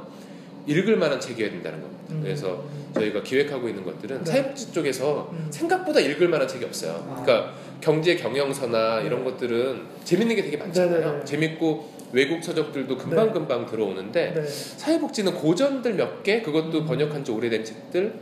읽을 0.68 0.98
만한 0.98 1.20
책이어야 1.20 1.50
된다는 1.50 1.82
겁니다. 1.82 2.04
음, 2.12 2.22
그래서 2.24 2.64
저희가 2.94 3.24
기획하고 3.24 3.68
있는 3.68 3.84
것들은 3.84 4.24
네. 4.24 4.32
사회복지 4.32 4.72
쪽에서 4.72 5.30
음. 5.32 5.48
생각보다 5.50 6.00
읽을 6.00 6.28
만한 6.28 6.48
책이 6.48 6.66
없어요. 6.66 7.06
아. 7.10 7.24
그러니까 7.24 7.54
경제 7.82 8.16
경영서나 8.16 9.02
이런 9.02 9.24
네. 9.24 9.32
것들은 9.32 9.82
재밌는 10.04 10.36
게 10.36 10.44
되게 10.44 10.58
많잖아요. 10.58 11.00
네네네. 11.00 11.26
재밌고 11.26 11.98
외국 12.12 12.44
서적들도 12.44 12.98
금방 12.98 13.34
금방 13.34 13.66
들어오는데 13.66 14.34
네. 14.34 14.44
사회복지는 14.46 15.34
고전들 15.36 15.94
몇 15.96 16.24
개, 16.24 16.42
그것도 16.42 16.86
번역한 16.86 17.24
지 17.24 17.32
오래된 17.32 17.64
책들, 17.64 18.14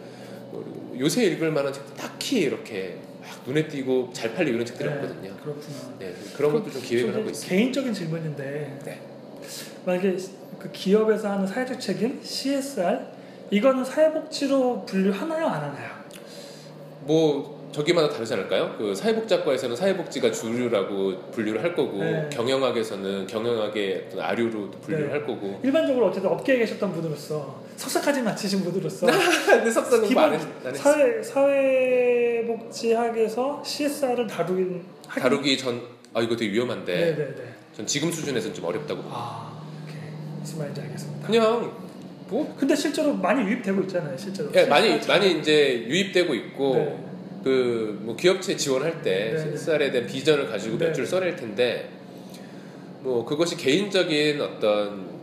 뭐 0.52 0.96
요새 1.00 1.26
읽을 1.26 1.52
만한 1.52 1.72
책들 1.72 1.96
딱히 1.96 2.40
이렇게 2.40 2.98
막 3.22 3.30
눈에 3.46 3.68
띄고 3.68 4.10
잘 4.14 4.34
팔리고 4.34 4.56
이런 4.56 4.66
책들이 4.66 4.90
네, 4.90 4.96
없거든요. 4.96 5.36
그렇구나. 5.42 5.78
네, 6.00 6.14
그런 6.36 6.54
것도 6.54 6.72
좀 6.72 6.82
기획을 6.82 7.12
좀 7.12 7.22
하고 7.22 7.30
있어요. 7.30 7.50
개인적인 7.50 7.94
질문인데 7.94 8.80
네. 8.84 9.02
만약에 9.86 10.18
그 10.60 10.72
기업에서 10.72 11.30
하는 11.32 11.46
사회적 11.48 11.80
책임 11.80 12.20
CSR 12.24 13.00
이거는 13.52 13.86
사회복지로 13.86 14.84
분류 14.86 15.12
하나요 15.12 15.46
안 15.48 15.64
하나요? 15.64 15.92
뭐 17.02 17.56
저기마다 17.72 18.10
다르지 18.10 18.34
않을까요? 18.34 18.74
그 18.78 18.96
사회복지학과에서는 18.96 19.76
사회복지가 19.76 20.32
주류라고 20.32 21.20
분류를 21.32 21.62
할 21.62 21.76
거고 21.76 22.00
네. 22.00 22.28
경영학에서는 22.32 23.28
경영학의 23.28 24.12
아류로 24.18 24.72
분류를 24.82 25.08
네. 25.08 25.12
할 25.12 25.26
거고. 25.28 25.60
일반적으로 25.62 26.08
어쨌든 26.08 26.30
업계에 26.32 26.58
계셨던 26.60 26.94
분으로서 26.94 27.62
석사까지 27.76 28.22
마치신 28.22 28.64
분으로서 28.64 29.06
근데 29.46 29.70
석사 29.70 30.00
공부 30.00 30.18
안, 30.22 30.34
했, 30.34 30.42
안. 30.66 30.74
사회 30.74 31.22
사회복지학에서 32.46 33.62
CSR을 33.64 34.26
다루긴 34.28 34.86
하긴- 35.10 35.22
다루기 35.22 35.58
전, 35.58 35.82
아 36.14 36.22
이거 36.22 36.34
되게 36.36 36.54
위험한데, 36.54 36.96
네네네. 36.96 37.36
전 37.76 37.86
지금 37.86 38.10
수준에서는 38.10 38.56
좀 38.56 38.64
어렵다고 38.66 39.02
봅니다. 39.02 39.18
아 39.20 39.45
무슨 40.46 40.60
말인지 40.60 40.82
알겠습니다. 40.82 41.28
그냥 41.28 41.72
뭐 42.30 42.56
근데 42.58 42.76
실제로 42.76 43.14
많이 43.14 43.42
유입되고 43.48 43.82
있잖아요, 43.82 44.16
실제로. 44.16 44.50
예, 44.54 44.66
많이 44.66 45.00
많이 45.08 45.40
이제 45.40 45.86
유입되고 45.88 46.34
있고 46.36 46.76
네. 46.76 47.00
그뭐 47.44 48.16
기업체 48.16 48.56
지원할 48.56 49.02
때 49.02 49.34
네, 49.34 49.52
CSR에 49.52 49.92
대한 49.92 50.08
비전을 50.08 50.48
가지고 50.48 50.78
네. 50.78 50.88
몇줄 50.88 51.06
써낼 51.06 51.36
텐데 51.36 51.90
뭐 53.02 53.26
그것이 53.26 53.58
개인적인 53.58 54.40
어떤 54.42 55.16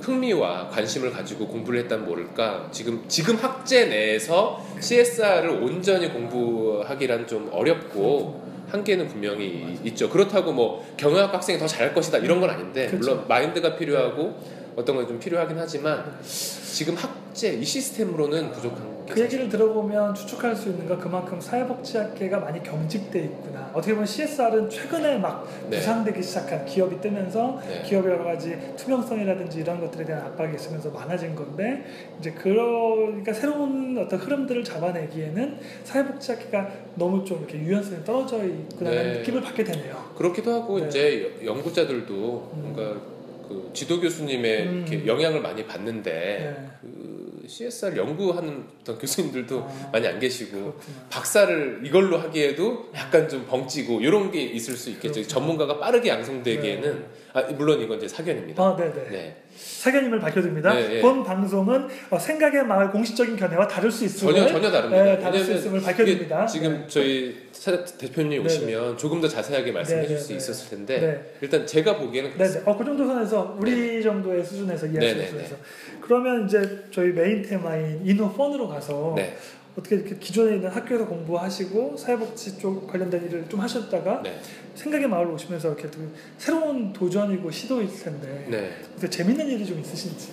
흥미와 0.00 0.68
관심을 0.68 1.10
가지고 1.10 1.48
공부를 1.48 1.80
했다면 1.80 2.06
모를까 2.06 2.68
지금 2.70 3.04
지금 3.08 3.34
학제 3.36 3.86
내에서 3.86 4.64
CSR을 4.80 5.50
온전히 5.50 6.08
공부하기란 6.08 7.26
좀 7.26 7.48
어렵고 7.52 8.47
한계는 8.70 9.08
분명히 9.08 9.78
있죠. 9.84 10.08
그렇다고 10.08 10.52
뭐 10.52 10.86
경영학 10.96 11.32
학생이 11.32 11.58
더 11.58 11.66
잘할 11.66 11.94
것이다 11.94 12.18
이런 12.18 12.40
건 12.40 12.50
아닌데 12.50 12.86
그렇죠. 12.86 12.98
물론 13.14 13.28
마인드가 13.28 13.76
필요하고 13.76 14.34
어떤 14.76 14.96
건 14.96 15.08
좀 15.08 15.18
필요하긴 15.18 15.56
하지만 15.58 16.18
지금 16.22 16.94
학제 16.94 17.54
이 17.54 17.64
시스템으로는 17.64 18.52
부족한 18.52 18.82
게 18.82 18.97
그 19.08 19.20
얘기를 19.20 19.48
들어보면 19.48 20.14
추측할 20.14 20.54
수 20.54 20.68
있는 20.68 20.86
건 20.86 20.98
그만큼 20.98 21.40
사회복지학계가 21.40 22.40
많이 22.40 22.62
경직돼 22.62 23.20
있구나. 23.20 23.70
어떻게 23.72 23.92
보면 23.92 24.06
CSR은 24.06 24.68
최근에 24.70 25.18
막 25.18 25.48
네. 25.70 25.78
부상되기 25.78 26.22
시작한 26.22 26.64
기업이 26.64 27.00
뜨면서 27.00 27.60
네. 27.66 27.82
기업의 27.82 28.12
여러 28.12 28.24
가지 28.24 28.58
투명성이라든지 28.76 29.60
이런 29.60 29.80
것들에 29.80 30.04
대한 30.04 30.26
압박이 30.26 30.54
있으면서 30.54 30.90
많아진 30.90 31.34
건데 31.34 31.84
이제 32.20 32.32
그러니까 32.32 33.32
새로운 33.32 33.96
어떤 33.98 34.18
흐름들을 34.18 34.64
잡아내기에는 34.64 35.58
사회복지학계가 35.84 36.70
너무 36.96 37.24
좀 37.24 37.38
이렇게 37.38 37.58
유연성이 37.58 38.04
떨어져 38.04 38.44
있구나라는 38.44 39.12
네. 39.12 39.18
느낌을 39.20 39.40
받게 39.40 39.64
되네요. 39.64 40.12
그렇기도 40.16 40.52
하고 40.52 40.78
네. 40.80 40.88
이제 40.88 41.40
연구자들도 41.44 42.50
음. 42.54 42.60
뭔가 42.62 43.00
그 43.48 43.70
지도 43.72 44.00
교수님의 44.00 44.62
음. 44.66 45.04
영향을 45.06 45.40
많이 45.40 45.64
받는데 45.64 46.10
네. 46.10 46.66
그 46.82 47.07
CSR 47.48 47.96
연구하는 47.96 48.64
어떤 48.80 48.98
교수님들도 48.98 49.60
아, 49.60 49.90
많이 49.92 50.06
안 50.06 50.20
계시고 50.20 50.50
그렇구나. 50.58 51.06
박사를 51.10 51.80
이걸로 51.84 52.18
하기에도 52.18 52.90
약간 52.94 53.28
좀 53.28 53.46
벙찌고 53.46 54.00
이런 54.02 54.30
게 54.30 54.42
있을 54.42 54.76
수 54.76 54.90
있겠죠. 54.90 55.14
그렇구나. 55.14 55.28
전문가가 55.28 55.78
빠르게 55.78 56.10
양성되기에는 56.10 57.00
네. 57.00 57.08
아, 57.38 57.52
물론 57.52 57.80
이건 57.80 57.98
이제 57.98 58.08
사견입니다. 58.08 58.62
아, 58.62 58.76
네네. 58.76 58.92
네. 59.10 59.36
사견임을 59.56 60.20
밝혀드립니다. 60.20 60.72
네, 60.74 60.88
네. 60.88 61.00
본 61.00 61.22
방송은 61.24 61.88
어, 62.10 62.18
생각의 62.18 62.64
마을 62.64 62.90
공식적인 62.90 63.36
견해와 63.36 63.66
다를 63.68 63.90
수 63.90 64.04
있음을 64.04 64.34
전혀 64.34 64.46
전혀 64.48 64.70
다릅니다. 64.70 65.02
네, 65.04 65.18
다를 65.18 65.40
수 65.40 65.52
있음을 65.52 65.80
밝혀드립니다. 65.82 66.46
지금 66.46 66.80
네. 66.80 66.84
저희 66.88 67.48
사- 67.52 67.84
대표님 67.84 68.30
네, 68.30 68.38
오시면 68.38 68.98
조금 68.98 69.20
더 69.20 69.28
자세하게 69.28 69.72
말씀해 69.72 70.02
네, 70.02 70.06
줄 70.08 70.16
네, 70.16 70.22
수 70.22 70.28
네. 70.28 70.36
있었을 70.36 70.70
텐데 70.70 71.00
네. 71.00 71.34
일단 71.40 71.66
제가 71.66 71.96
보기에는 71.98 72.32
네, 72.38 72.44
네. 72.48 72.62
어, 72.64 72.76
그 72.76 72.84
정도 72.84 73.06
선에서 73.06 73.56
우리 73.58 74.02
정도의 74.02 74.44
수준에서 74.44 74.86
이해할 74.86 75.08
수 75.10 75.14
네, 75.16 75.30
네, 75.32 75.44
있어서 75.44 75.56
그러면 76.00 76.46
이제 76.46 76.84
저희 76.90 77.08
메인 77.08 77.42
테마인 77.42 78.00
이노펀으로 78.04 78.68
가서 78.68 79.14
네. 79.16 79.36
어떻게 79.78 79.94
이렇게 79.96 80.16
기존에 80.18 80.56
있는 80.56 80.68
학교에서 80.68 81.06
공부하시고 81.06 81.96
사회복지 81.96 82.58
쪽 82.58 82.86
관련된 82.88 83.24
일을 83.26 83.44
좀 83.48 83.60
하셨다가 83.60 84.22
네. 84.22 84.40
생각의 84.74 85.08
마을로 85.08 85.34
오시면서 85.34 85.68
이렇게 85.68 85.88
또 85.90 86.00
새로운 86.36 86.92
도전이고 86.92 87.48
시도일 87.50 87.88
텐데 87.88 88.46
네. 88.50 88.72
어떻게 88.92 89.08
재밌는 89.08 89.46
일이 89.46 89.64
좀 89.64 89.78
있으신지 89.78 90.32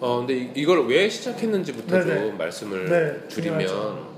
어 0.00 0.18
근데 0.18 0.34
이- 0.38 0.50
이걸 0.54 0.86
왜 0.86 1.08
시작했는지부터 1.10 1.98
네네. 2.04 2.20
좀 2.28 2.38
말씀을 2.38 2.88
네, 2.88 3.28
중요하죠. 3.28 4.08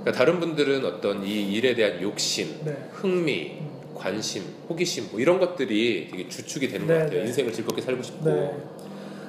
그러니까 0.00 0.12
다른 0.12 0.40
분들은 0.40 0.84
어떤 0.84 1.24
이 1.24 1.52
일에 1.52 1.74
대한 1.74 2.02
욕심, 2.02 2.48
네. 2.64 2.76
흥미, 2.92 3.58
음. 3.60 3.70
관심, 3.94 4.42
호기심 4.68 5.08
뭐 5.12 5.20
이런 5.20 5.38
것들이 5.38 6.08
되게 6.10 6.28
주축이 6.28 6.68
되는 6.68 6.86
네, 6.86 6.94
것 6.94 7.00
같아요. 7.04 7.20
네. 7.20 7.26
인생을 7.28 7.52
즐겁게 7.52 7.80
살고 7.80 8.02
싶고. 8.02 8.24
네. 8.30 8.56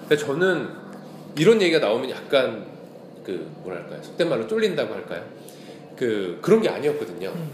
근데 0.02 0.18
저는 0.18 0.70
이런 1.38 1.62
얘기가 1.62 1.80
나오면 1.86 2.10
약간 2.10 2.66
그 3.24 3.50
뭐랄까요 3.64 4.02
속된 4.02 4.30
말로 4.30 4.48
쫄린다고 4.48 4.94
할까요? 4.94 5.24
그 5.96 6.40
그런 6.42 6.62
게 6.62 6.70
아니었거든요. 6.70 7.30
음. 7.30 7.50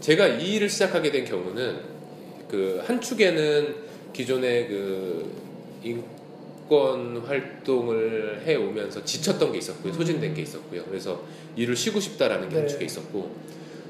제가 0.00 0.26
이 0.28 0.54
일을 0.54 0.68
시작하게 0.68 1.10
된 1.10 1.24
경우는 1.24 1.76
그 2.48 2.82
한 2.86 3.00
축에는 3.00 3.74
기존의 4.12 4.68
그 4.68 5.30
인권 5.82 7.16
활동을 7.26 8.42
해 8.46 8.54
오면서 8.56 9.04
지쳤던 9.04 9.52
게 9.52 9.58
있었고요, 9.58 9.92
소진된 9.92 10.34
게 10.34 10.42
있었고요. 10.42 10.84
그래서 10.84 11.22
일을 11.56 11.74
쉬고 11.76 12.00
싶다라는 12.00 12.48
게한 12.48 12.66
네. 12.66 12.72
축에 12.72 12.84
있었고 12.84 13.30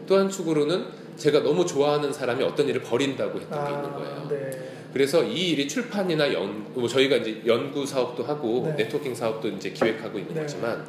또 0.06 0.16
한 0.16 0.28
축으로는 0.30 0.86
제가 1.16 1.40
너무 1.42 1.66
좋아하는 1.66 2.12
사람이 2.12 2.42
어떤 2.44 2.68
일을 2.68 2.80
버린다고 2.82 3.40
했던 3.40 3.64
게 3.66 3.70
있는 3.72 3.92
거예요. 3.92 4.26
네. 4.30 4.50
그래서 4.92 5.22
이 5.22 5.50
일이 5.50 5.68
출판이나 5.68 6.32
연, 6.32 6.64
뭐 6.72 6.88
저희가 6.88 7.16
이제 7.16 7.42
연구 7.46 7.84
사업도 7.84 8.22
하고 8.24 8.62
네. 8.64 8.84
네트워킹 8.84 9.14
사업도 9.14 9.48
이제 9.48 9.70
기획하고 9.70 10.18
있는 10.18 10.34
네. 10.34 10.40
거지만 10.40 10.86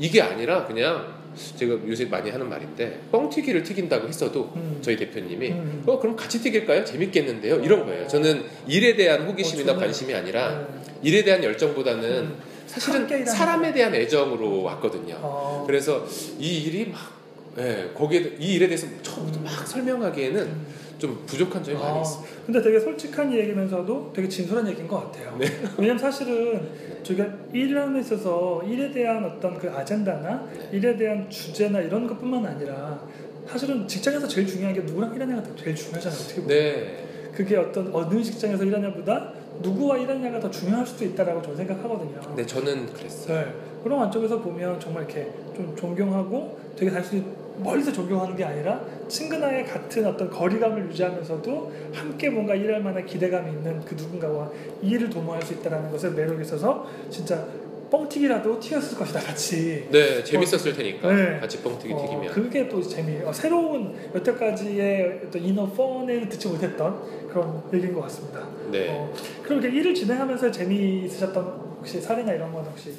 이게 0.00 0.22
아니라 0.22 0.66
그냥 0.66 1.20
제가 1.56 1.74
요새 1.86 2.06
많이 2.06 2.30
하는 2.30 2.48
말인데 2.48 3.02
뻥튀기를 3.12 3.62
튀긴다고 3.62 4.08
했어도 4.08 4.50
음. 4.56 4.78
저희 4.80 4.96
대표님이 4.96 5.50
음. 5.50 5.82
어 5.86 5.98
그럼 5.98 6.16
같이 6.16 6.40
튀길까요? 6.40 6.84
재밌겠는데요? 6.84 7.60
이런 7.60 7.86
거예요. 7.86 8.08
저는 8.08 8.44
일에 8.66 8.96
대한 8.96 9.26
호기심이나 9.26 9.72
어, 9.72 9.76
관심이 9.76 10.12
아니라 10.12 10.58
네. 10.58 10.66
일에 11.02 11.22
대한 11.22 11.44
열정보다는 11.44 12.10
음. 12.10 12.36
사실은 12.66 13.26
사람에 13.26 13.72
대한 13.72 13.94
애정으로 13.94 14.62
왔거든요. 14.62 15.16
어. 15.20 15.64
그래서 15.66 16.06
이 16.38 16.64
일이 16.64 16.86
막 16.86 17.20
예, 17.58 17.90
거기에 17.94 18.36
이 18.38 18.54
일에 18.54 18.66
대해서 18.68 18.86
처음부터 19.02 19.40
막 19.40 19.66
설명하기에는 19.66 20.40
음. 20.40 20.66
좀 21.00 21.18
부족한 21.26 21.64
점이 21.64 21.76
많이 21.78 21.98
아, 21.98 22.02
있어요. 22.02 22.24
근데 22.44 22.62
되게 22.62 22.78
솔직한 22.78 23.32
얘기면서도 23.32 24.12
되게 24.14 24.28
진솔한 24.28 24.68
얘기인 24.68 24.86
것 24.86 25.10
같아요. 25.10 25.34
네. 25.38 25.46
왜냐면 25.78 25.98
사실은 25.98 26.68
저희가 27.02 27.26
일하는 27.52 27.94
데 27.94 28.00
있어서 28.00 28.62
일에 28.66 28.92
대한 28.92 29.24
어떤 29.24 29.58
그 29.58 29.68
아젠다나 29.70 30.46
네. 30.52 30.68
일에 30.72 30.96
대한 30.96 31.28
주제나 31.30 31.80
이런 31.80 32.06
것뿐만 32.06 32.44
아니라 32.44 33.00
사실은 33.48 33.88
직장에서 33.88 34.28
제일 34.28 34.46
중요한 34.46 34.74
게 34.74 34.82
누구랑 34.82 35.14
일하냐가 35.14 35.42
제일 35.56 35.74
중요하잖아요. 35.74 36.20
어떻게 36.20 36.40
보면. 36.42 36.48
네. 36.48 37.04
그게 37.32 37.56
어떤 37.56 37.92
어느 37.94 38.22
직장에서 38.22 38.64
일하냐보다 38.64 39.32
누구와 39.62 39.96
일하냐가 39.96 40.38
더 40.38 40.50
중요할 40.50 40.86
수도 40.86 41.04
있다라고 41.06 41.40
저는 41.40 41.56
생각하거든요. 41.56 42.20
네, 42.36 42.44
저는 42.44 42.92
그랬어요. 42.92 43.40
네. 43.40 43.54
그런 43.82 43.98
관점에서 43.98 44.38
보면 44.40 44.78
정말 44.78 45.04
이렇게 45.04 45.30
좀 45.56 45.74
존경하고 45.74 46.58
되게 46.76 46.90
단순히 46.90 47.24
멀리서 47.58 47.92
존경하는 47.92 48.36
게 48.36 48.44
아니라 48.44 48.80
친근하게 49.08 49.64
같은 49.64 50.06
어떤 50.06 50.30
거리감을 50.30 50.88
유지하면서도 50.88 51.72
함께 51.92 52.30
뭔가 52.30 52.54
일할 52.54 52.82
만한 52.82 53.04
기대감이 53.04 53.50
있는 53.50 53.80
그 53.84 53.94
누군가와 53.94 54.50
이 54.82 54.90
일을 54.90 55.10
도모할 55.10 55.42
수 55.42 55.54
있다는 55.54 55.90
것을 55.90 56.12
매력이 56.12 56.42
있어서 56.42 56.86
진짜 57.10 57.46
뻥튀기라도 57.90 58.60
튀었을 58.60 58.96
것이다 58.96 59.18
같이 59.18 59.88
네, 59.90 60.22
재밌었을 60.22 60.72
테니까 60.72 61.12
네. 61.12 61.40
같이 61.40 61.60
뻥튀기 61.60 61.92
어, 61.92 62.00
튀기면. 62.00 62.32
그게 62.32 62.68
또 62.68 62.80
재미 62.80 63.18
어, 63.24 63.32
새로운 63.32 63.94
여태까지의 64.14 65.22
어떤 65.26 65.42
이너 65.42 65.66
펀에는 65.66 66.28
듣지 66.28 66.48
못했던 66.48 67.28
그런 67.28 67.62
얘기인 67.74 67.92
것 67.92 68.02
같습니다. 68.02 68.46
네. 68.70 68.86
어, 68.90 69.12
그럼 69.42 69.60
이렇게 69.60 69.76
일을 69.76 69.94
진행하면서 69.94 70.52
재미있으셨던 70.52 71.44
혹시 71.78 72.00
사례나 72.00 72.32
이런 72.32 72.52
건 72.52 72.64
혹시 72.64 72.94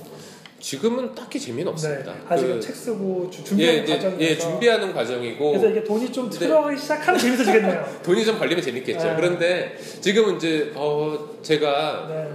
지금은 0.62 1.14
딱히 1.16 1.40
재미는 1.40 1.72
없습니다. 1.72 2.14
네, 2.14 2.20
아직은 2.30 2.56
그- 2.56 2.62
책 2.62 2.76
쓰고 2.76 3.30
주- 3.32 3.42
예, 3.42 3.44
준비하는 3.46 3.84
이제, 3.84 3.94
과정에서 3.96 4.22
예, 4.22 4.38
준비하는 4.38 4.94
과정이고 4.94 5.50
그래서 5.52 5.68
이게 5.70 5.84
돈이 5.84 6.12
좀 6.12 6.30
네. 6.30 6.40
들어가기 6.40 6.78
시작하면 6.78 7.20
재밌어지겠네요. 7.20 8.00
돈이 8.04 8.24
좀 8.24 8.38
걸리면 8.38 8.64
재밌겠죠. 8.64 9.04
네. 9.08 9.16
그런데 9.16 9.78
지금은 10.02 10.38
이제 10.38 10.72
어 10.76 11.30
제가 11.42 12.08
네. 12.10 12.30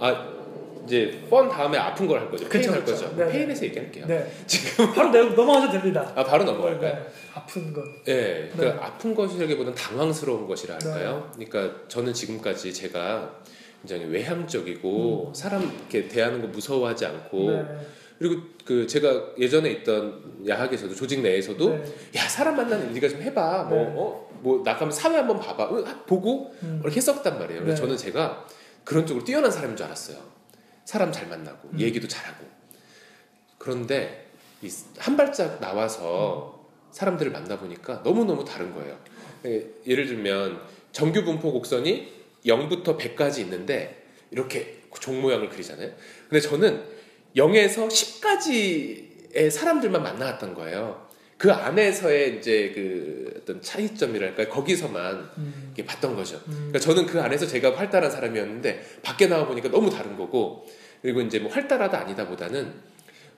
아 0.00 0.30
이제 0.86 1.18
fun 1.30 1.48
다음에 1.48 1.78
아픈 1.78 2.06
걸 2.06 2.18
할 2.18 2.30
거죠. 2.30 2.48
pain 2.48 2.62
그쵸, 2.62 2.72
할 2.74 2.84
그쵸. 2.84 2.92
거죠. 3.08 3.16
네. 3.16 3.32
pain에서 3.32 3.64
얘기할게요. 3.66 4.06
네. 4.06 4.30
지금 4.46 4.92
바로 4.92 5.10
내, 5.10 5.20
넘어가셔도 5.22 5.72
됩니다. 5.72 6.12
아 6.14 6.22
바로 6.24 6.44
넘어갈까요? 6.44 6.92
네. 6.92 7.00
아픈 7.34 7.72
건. 7.72 7.84
예, 8.08 8.50
그 8.54 8.60
네. 8.62 8.68
아픈 8.80 9.14
것이라기보다는 9.14 9.74
당황스러운 9.74 10.46
것이라 10.46 10.74
할까요? 10.82 11.30
그러니까 11.34 11.76
저는 11.88 12.12
지금까지 12.12 12.72
제가 12.74 13.30
굉장히 13.80 14.12
외향적이고 14.12 15.32
사람 15.34 15.62
이렇게 15.62 16.08
대하는 16.08 16.40
거 16.40 16.48
무서워하지 16.48 17.06
않고 17.06 17.48
음. 17.48 17.66
네. 17.66 17.86
그리고 18.18 18.42
그 18.66 18.86
제가 18.86 19.32
예전에 19.38 19.70
있던 19.70 20.44
야학에서도 20.46 20.94
조직 20.94 21.22
내에서도 21.22 21.70
네. 21.70 21.84
야 22.16 22.28
사람 22.28 22.56
만나는 22.56 22.92
네가 22.92 23.08
좀 23.08 23.22
해봐 23.22 23.68
네. 23.70 23.76
뭐어 23.76 24.30
뭐 24.42 24.62
나가면 24.62 24.92
사회 24.92 25.16
한번 25.16 25.40
봐봐 25.40 25.64
어, 25.64 25.84
보고 26.06 26.54
음. 26.62 26.80
이렇게 26.82 26.96
했었단 26.96 27.38
말이에요. 27.38 27.62
그래서 27.62 27.76
네. 27.76 27.80
저는 27.80 27.96
제가 27.96 28.46
그런 28.84 29.06
쪽으로 29.06 29.24
뛰어난 29.24 29.50
사람인 29.50 29.76
줄 29.76 29.86
알았어요. 29.86 30.18
사람 30.84 31.10
잘 31.12 31.28
만나고 31.28 31.70
음. 31.72 31.80
얘기도 31.80 32.06
잘하고 32.08 32.44
그런데 33.56 34.26
이한 34.62 35.16
발짝 35.16 35.58
나와서 35.60 36.68
사람들을 36.90 37.32
만나 37.32 37.58
보니까 37.58 38.02
너무 38.02 38.24
너무 38.24 38.44
다른 38.44 38.74
거예요. 38.74 38.98
예, 39.46 39.66
예를 39.86 40.06
들면 40.06 40.60
정규 40.92 41.24
분포 41.24 41.52
곡선이 41.52 42.19
0부터 42.44 42.98
100까지 42.98 43.38
있는데 43.40 44.04
이렇게 44.30 44.80
종 45.00 45.20
모양을 45.20 45.48
그리잖아요. 45.48 45.90
근데 46.28 46.40
저는 46.40 46.82
0에서 47.36 47.88
10까지의 47.88 49.50
사람들만 49.50 50.02
만나왔던 50.02 50.54
거예요. 50.54 51.08
그 51.40 51.50
안에서의 51.50 52.36
이제 52.36 52.70
그 52.74 53.32
어떤 53.38 53.62
차이점이랄까 53.62 54.48
거기서만 54.48 55.30
음. 55.38 55.74
봤던 55.86 56.14
거죠. 56.14 56.36
음. 56.48 56.70
그러니까 56.70 56.78
저는 56.80 57.06
그 57.06 57.20
안에서 57.20 57.46
제가 57.46 57.76
활달한 57.76 58.10
사람이었는데 58.10 58.98
밖에 59.02 59.26
나와 59.26 59.46
보니까 59.46 59.70
너무 59.70 59.88
다른 59.88 60.18
거고 60.18 60.66
그리고 61.00 61.22
이제 61.22 61.38
뭐 61.38 61.50
활달하다 61.50 61.98
아니다보다는 61.98 62.74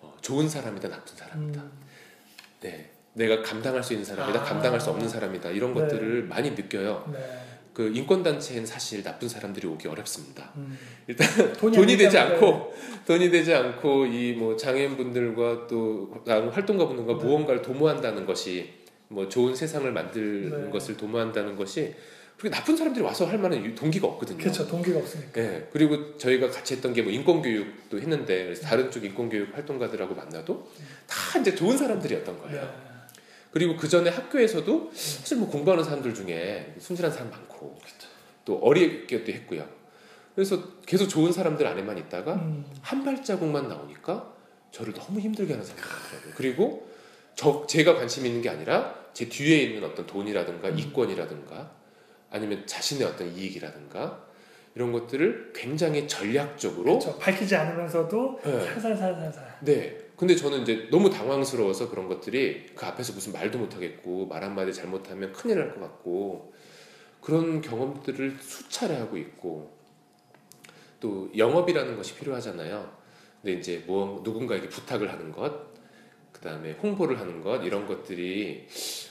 어, 0.01 0.17
좋은 0.21 0.49
사람이다 0.49 0.89
나쁜 0.89 1.17
사람이다. 1.17 1.61
음. 1.61 1.71
네, 2.63 2.91
내가 3.13 3.41
감당할 3.41 3.85
수 3.85 3.93
있는 3.93 4.05
사람이다 4.05 4.41
아. 4.41 4.45
감당할 4.45 4.81
수 4.81 4.91
없는 4.91 5.09
사람이다 5.09 5.51
이런 5.51 5.73
네. 5.73 5.81
것들을 5.83 6.25
많이 6.25 6.51
느껴요. 6.51 7.09
네. 7.13 7.21
그 7.73 7.91
인권 7.95 8.23
단체엔 8.23 8.67
사실 8.67 9.03
나쁜 9.03 9.29
사람들이 9.29 9.67
오기 9.67 9.89
어렵습니다. 9.89 10.53
음. 10.57 10.77
일단 11.07 11.27
돈이, 11.55 11.75
돈이 11.77 11.93
안 11.93 11.99
되지. 11.99 12.19
않고 12.19 12.75
돈이 13.07 13.31
되지 13.31 13.55
않고 13.55 14.07
이 14.07 14.35
뭐 14.39 14.57
장애인분들과 14.57 15.67
또 15.69 16.13
다른 16.27 16.49
활동가분들과 16.49 17.19
네. 17.19 17.25
무언가를 17.25 17.63
도모한다는 17.63 18.27
것이 18.27 18.71
뭐 19.09 19.29
좋은 19.29 19.55
세상을 19.55 19.91
만드는 19.91 20.65
네. 20.67 20.71
것을 20.71 20.97
도모한다는 20.97 21.57
것이 21.57 21.95
그렇게 22.39 22.57
나쁜 22.57 22.77
사람들이 22.77 23.05
와서 23.05 23.25
할 23.27 23.39
만한 23.39 23.65
유- 23.65 23.75
동기가 23.75 24.07
없거든요. 24.09 24.39
그렇죠. 24.39 24.67
동기가 24.67 24.99
없으니까. 24.99 25.41
예, 25.41 25.69
그리고 25.73 26.17
저희가 26.19 26.51
같이 26.51 26.75
했던 26.75 26.93
게 26.93 27.03
뭐 27.03 27.13
인권 27.13 27.41
교육도 27.41 28.01
했는데 28.01 28.45
그래서 28.45 28.63
다른 28.63 28.91
쪽 28.91 29.05
인권 29.05 29.29
교육 29.29 29.55
활동가들하고 29.57 30.15
만나도 30.15 30.69
다 31.07 31.39
이제 31.39 31.55
좋은 31.55 31.77
사람들이었던 31.79 32.39
거예요. 32.41 32.92
네. 33.53 33.59
그리고 33.67 33.77
그 33.77 33.89
전에 33.89 34.11
학교에서도 34.11 34.91
사실 34.95 35.39
뭐 35.39 35.49
공부하는 35.49 35.85
사람들 35.85 36.15
중에 36.15 36.75
순진한 36.79 37.13
사람 37.13 37.31
많고 37.31 37.79
또 38.45 38.59
어리게도 38.59 39.31
했고요. 39.31 39.67
그래서 40.35 40.81
계속 40.87 41.09
좋은 41.09 41.31
사람들 41.31 41.67
안에만 41.67 41.99
있다가 41.99 42.35
음. 42.35 42.65
한 42.81 43.05
발자국만 43.05 43.69
나오니까 43.69 44.33
저를 44.71 44.95
너무 44.95 45.21
힘들게 45.21 45.53
하는 45.53 45.65
사람이 45.65 45.87
많더라고요. 45.87 46.35
그리고 46.35 46.91
저 47.35 47.67
제가 47.67 47.95
관심 47.95 48.25
있는 48.25 48.41
게 48.41 48.49
아니라 48.49 48.95
제 49.13 49.29
뒤에 49.29 49.59
있는 49.59 49.85
어떤 49.85 50.07
돈이라든가 50.07 50.69
음. 50.69 50.79
이권이라든가 50.79 51.71
아니면 52.31 52.67
자신의 52.67 53.07
어떤 53.07 53.37
이익이라든가 53.37 54.25
이런 54.75 54.91
것들을 54.93 55.53
굉장히 55.55 56.09
전략적으로 56.09 56.99
그렇죠. 56.99 57.19
밝히지 57.19 57.55
않으면서도 57.55 58.41
네. 58.43 58.65
살살살살살. 58.65 59.59
네. 59.61 59.99
근데 60.23 60.37
저는 60.37 60.63
이제 60.63 60.87
너무 60.89 61.11
당황스러워서 61.11 61.91
그런 61.91 62.07
것들이 62.07 62.67
그 62.77 62.87
앞에서 62.87 63.13
무슨 63.13 63.33
말도 63.33 63.59
못 63.59 63.75
하겠고 63.75 64.27
말 64.27 64.45
한마디 64.45 64.73
잘못하면 64.73 65.33
큰일 65.33 65.59
날 65.59 65.75
것 65.75 65.81
같고 65.81 66.53
그런 67.21 67.61
경험들을 67.61 68.37
수차례 68.41 68.95
하고 68.99 69.17
있고 69.17 69.73
또 71.01 71.29
영업이라는 71.37 71.97
것이 71.97 72.15
필요하잖아요. 72.15 72.89
근데 73.43 73.59
이제 73.59 73.83
뭐 73.85 74.21
누군가에게 74.23 74.69
부탁을 74.69 75.13
하는 75.13 75.33
것, 75.33 75.73
그 76.31 76.41
다음에 76.41 76.71
홍보를 76.81 77.19
하는 77.19 77.41
것 77.41 77.65
이런 77.65 77.89
것들이 77.89 78.69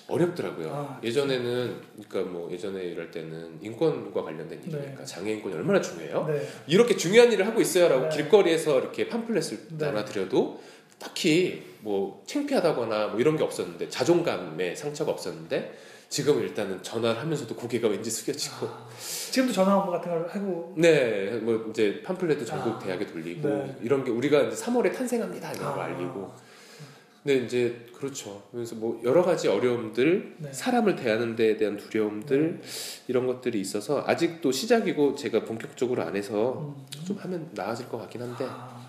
어렵더라고요. 0.07 0.69
아, 0.71 1.01
예전에는 1.03 1.81
그러니까 2.07 2.31
뭐 2.31 2.49
예전에 2.49 2.85
이럴 2.85 3.11
때는 3.11 3.59
인권과 3.61 4.23
관련된 4.23 4.63
일이니까 4.63 4.99
네. 4.99 5.05
장애 5.05 5.33
인권이 5.33 5.55
얼마나 5.55 5.81
중요해요. 5.81 6.25
네. 6.29 6.47
이렇게 6.67 6.95
중요한 6.95 7.29
일을 7.33 7.45
하고 7.47 7.59
있어요라고 7.59 8.07
네. 8.07 8.15
길거리에서 8.15 8.79
이렇게 8.79 9.09
팜플렛을 9.09 9.67
네. 9.77 9.85
나눠드려도 9.87 10.71
딱히 11.01 11.63
뭐 11.79 12.23
창피하다거나 12.27 13.07
뭐 13.07 13.19
이런 13.19 13.35
게 13.35 13.43
없었는데 13.43 13.89
자존감에 13.89 14.75
상처가 14.75 15.11
없었는데 15.11 15.75
지금은 16.09 16.43
일단은 16.43 16.83
전화를 16.83 17.21
하면서도 17.21 17.55
고개가 17.55 17.87
왠지 17.87 18.11
숙여지고 18.11 18.67
아, 18.67 18.87
지금도 19.31 19.53
전화 19.53 19.77
업무 19.77 19.91
같은 19.91 20.11
걸 20.11 20.27
하고 20.27 20.73
네뭐 20.77 21.67
이제 21.71 22.03
팜플렛도 22.03 22.45
전국 22.45 22.75
아, 22.75 22.79
대학에 22.79 23.07
돌리고 23.07 23.47
네. 23.47 23.77
이런 23.81 24.03
게 24.03 24.11
우리가 24.11 24.41
이제 24.41 24.63
3월에 24.63 24.93
탄생합니다 24.93 25.53
이런 25.53 25.73
거 25.73 25.81
아. 25.81 25.85
알리고 25.85 26.31
근데 27.23 27.45
이제 27.45 27.85
그렇죠 27.95 28.43
그래서 28.51 28.75
뭐 28.75 28.99
여러 29.03 29.23
가지 29.23 29.47
어려움들 29.47 30.35
네. 30.37 30.53
사람을 30.53 30.97
대하는 30.97 31.35
데에 31.35 31.55
대한 31.55 31.77
두려움들 31.77 32.61
이런 33.07 33.25
것들이 33.25 33.59
있어서 33.61 34.03
아직도 34.05 34.51
시작이고 34.51 35.15
제가 35.15 35.45
본격적으로 35.45 36.03
안 36.03 36.15
해서 36.15 36.75
음. 36.75 37.05
좀 37.05 37.17
하면 37.17 37.49
나아질 37.53 37.87
것 37.87 37.97
같긴 37.99 38.21
한데 38.21 38.45
아, 38.49 38.80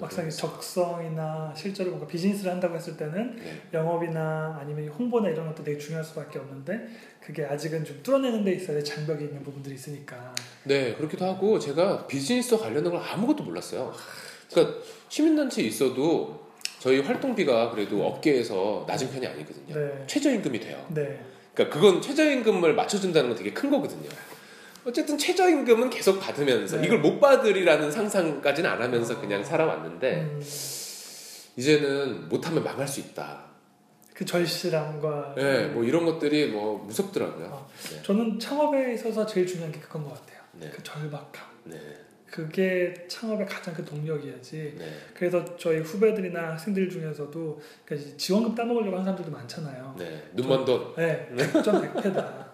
막상 0.00 0.26
이 0.26 0.30
적성이나 0.30 1.54
실제로 1.56 1.90
뭔가 1.90 2.06
비즈니스를 2.06 2.50
한다고 2.50 2.74
했을 2.74 2.96
때는 2.96 3.36
네. 3.36 3.62
영업이나 3.72 4.58
아니면 4.60 4.88
홍보나 4.88 5.28
이런 5.28 5.46
것도 5.48 5.62
되게 5.62 5.78
중요할 5.78 6.04
수밖에 6.04 6.40
없는데 6.40 6.88
그게 7.20 7.44
아직은 7.44 7.84
좀 7.84 8.00
뚫어내는 8.02 8.44
데 8.44 8.52
있어야 8.54 8.82
장벽이 8.82 9.24
있는 9.24 9.42
부분들이 9.44 9.76
있으니까 9.76 10.34
네 10.64 10.94
그렇기도 10.94 11.24
하고 11.24 11.58
제가 11.58 12.06
비즈니스와 12.08 12.60
관련된 12.60 12.92
걸 12.92 13.00
아무것도 13.00 13.44
몰랐어요 13.44 13.92
그러니까 14.50 14.80
시민단체에 15.08 15.64
있어도 15.64 16.42
저희 16.80 16.98
활동비가 16.98 17.70
그래도 17.70 18.04
업계에서 18.04 18.84
낮은 18.88 19.10
편이 19.12 19.26
아니거든요 19.26 19.74
네. 19.74 20.04
최저임금이 20.08 20.58
돼요 20.58 20.84
네. 20.88 21.20
그러니까 21.54 21.78
그건 21.78 22.02
최저임금을 22.02 22.74
맞춰준다는 22.74 23.30
건 23.30 23.38
되게 23.38 23.52
큰 23.52 23.70
거거든요 23.70 24.08
어쨌든 24.84 25.16
최저임금은 25.16 25.90
계속 25.90 26.18
받으면서 26.20 26.78
네. 26.78 26.86
이걸 26.86 26.98
못 26.98 27.20
받으리라는 27.20 27.90
상상까지는 27.90 28.68
안 28.68 28.82
하면서 28.82 29.20
그냥 29.20 29.44
살아왔는데 29.44 30.14
음, 30.22 30.42
이제는 31.56 32.28
못하면 32.28 32.64
망할 32.64 32.86
수 32.88 33.00
있다 33.00 33.52
그 34.14 34.24
절실함과 34.24 35.34
네, 35.36 35.66
뭐 35.68 35.84
이런 35.84 36.04
것들이 36.04 36.48
뭐 36.48 36.84
무섭더라고요 36.84 37.46
아, 37.46 37.90
네. 37.90 38.02
저는 38.02 38.38
창업에 38.38 38.94
있어서 38.94 39.26
제일 39.26 39.46
중요한 39.46 39.72
게 39.72 39.80
그건 39.80 40.04
것 40.04 40.14
같아요. 40.14 40.40
네. 40.52 40.70
그 40.70 40.82
절박함. 40.82 41.32
네, 41.64 41.78
그게 42.26 42.94
창업의 43.08 43.46
가장 43.46 43.74
큰 43.74 43.84
동력이야지. 43.84 44.74
네, 44.78 44.92
그래서 45.14 45.56
저희 45.56 45.78
후배들이나 45.78 46.52
학생들 46.52 46.88
중에서도 46.90 47.60
그러니까 47.84 48.10
지원금 48.16 48.54
따먹으려고 48.54 48.92
하는 48.92 49.04
사람들도 49.04 49.30
많잖아요. 49.30 49.96
네. 49.98 50.22
눈먼 50.34 50.64
돈 50.64 50.94
네, 50.96 51.28
100점 51.34 51.94
100패다. 51.94 52.51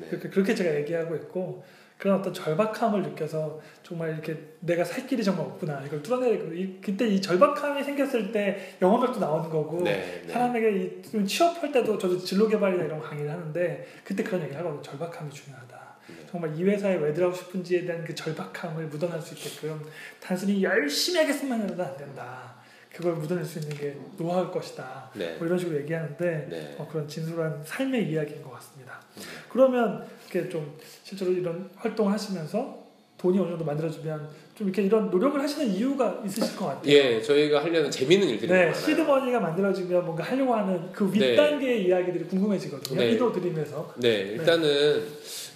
네. 0.00 0.18
그렇게, 0.18 0.54
제가 0.54 0.74
얘기하고 0.76 1.14
있고 1.16 1.62
그런 1.98 2.18
어떤 2.18 2.32
절박함을 2.32 3.02
느껴서 3.02 3.60
정말 3.82 4.10
이렇게 4.10 4.36
내가 4.60 4.82
살 4.82 5.06
길이 5.06 5.22
정말 5.22 5.46
없구나 5.46 5.82
이걸 5.84 6.02
뚫어내고 6.02 6.54
이, 6.54 6.80
그때 6.80 7.06
이 7.06 7.20
절박함이 7.20 7.84
생겼을 7.84 8.32
때 8.32 8.76
영업력도 8.80 9.20
나오는 9.20 9.50
거고 9.50 9.82
네, 9.82 10.22
네. 10.26 10.32
사람에게 10.32 10.76
이, 10.76 11.02
좀 11.02 11.26
취업할 11.26 11.70
때도 11.70 11.98
저도 11.98 12.18
진로 12.18 12.48
개발이나 12.48 12.84
이런 12.84 12.98
거 12.98 13.08
강의를 13.08 13.30
하는데 13.30 13.86
그때 14.02 14.22
그런 14.22 14.42
얘기를 14.42 14.58
하거든요 14.60 14.82
절박함이 14.82 15.30
중요하다 15.30 15.90
정말 16.30 16.56
이 16.56 16.64
회사에 16.64 16.94
왜 16.96 17.12
들어가고 17.12 17.36
싶은지에 17.36 17.84
대한 17.84 18.04
그 18.04 18.14
절박함을 18.14 18.86
묻어낼 18.86 19.20
수 19.20 19.34
있게끔 19.34 19.82
단순히 20.20 20.62
열심히 20.62 21.20
하겠으면 21.20 21.68
해도 21.68 21.82
안 21.82 21.96
된다. 21.96 22.59
그걸 22.94 23.14
묻어낼 23.14 23.44
수 23.44 23.60
있는 23.60 23.76
게 23.76 23.96
노하우일 24.18 24.50
것이다. 24.50 25.10
네. 25.14 25.36
뭐 25.38 25.46
이런 25.46 25.58
식으로 25.58 25.78
얘기하는데 25.80 26.46
네. 26.50 26.74
어, 26.78 26.86
그런 26.90 27.06
진솔한 27.06 27.62
삶의 27.64 28.10
이야기인 28.10 28.42
것 28.42 28.50
같습니다. 28.52 29.00
음. 29.16 29.22
그러면 29.48 30.06
이렇게 30.30 30.48
좀 30.48 30.76
실제로 31.04 31.32
이런 31.32 31.70
활동을 31.76 32.12
하시면서 32.12 32.80
돈이 33.16 33.38
어느 33.38 33.50
정도 33.50 33.64
만들어지면 33.64 34.28
좀 34.54 34.66
이렇게 34.66 34.82
이런 34.82 35.10
노력을 35.10 35.40
하시는 35.40 35.66
이유가 35.68 36.22
있으실 36.24 36.56
것 36.56 36.66
같아요. 36.66 36.90
예, 36.90 37.20
저희가 37.20 37.62
하려는 37.62 37.90
재밌는 37.90 38.28
일들이 38.28 38.50
네, 38.50 38.66
많아요. 38.66 38.74
시드머니가 38.74 39.40
만들어지면 39.40 40.04
뭔가 40.04 40.24
하려고 40.24 40.54
하는 40.54 40.90
그 40.92 41.10
네. 41.12 41.32
윗단계의 41.32 41.86
이야기들이 41.86 42.24
궁금해지거든요. 42.24 42.98
네. 42.98 43.12
이도 43.12 43.30
드리면서. 43.32 43.94
네, 43.98 44.20
일단은 44.32 45.06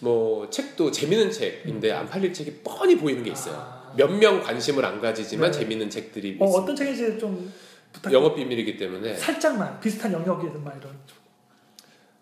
뭐 0.00 0.48
책도 0.50 0.90
재밌는 0.90 1.30
책인데 1.30 1.90
안 1.92 2.06
팔릴 2.06 2.32
책이 2.32 2.60
뻔히 2.62 2.96
보이는 2.96 3.22
게 3.24 3.30
있어요. 3.32 3.56
아. 3.56 3.73
몇 3.96 4.10
명 4.10 4.42
관심을 4.42 4.84
안 4.84 5.00
가지지만 5.00 5.50
네. 5.50 5.58
재밌는 5.58 5.90
책들이 5.90 6.36
어, 6.40 6.44
있습니다. 6.44 6.58
어떤 6.62 6.76
책인지 6.76 7.18
좀 7.18 7.52
부탁. 7.92 8.12
영업 8.12 8.34
비밀이기 8.36 8.76
때문에 8.76 9.14
살짝만 9.16 9.80
비슷한 9.80 10.12
영역이든 10.12 10.62
막 10.64 10.76
이런. 10.76 10.92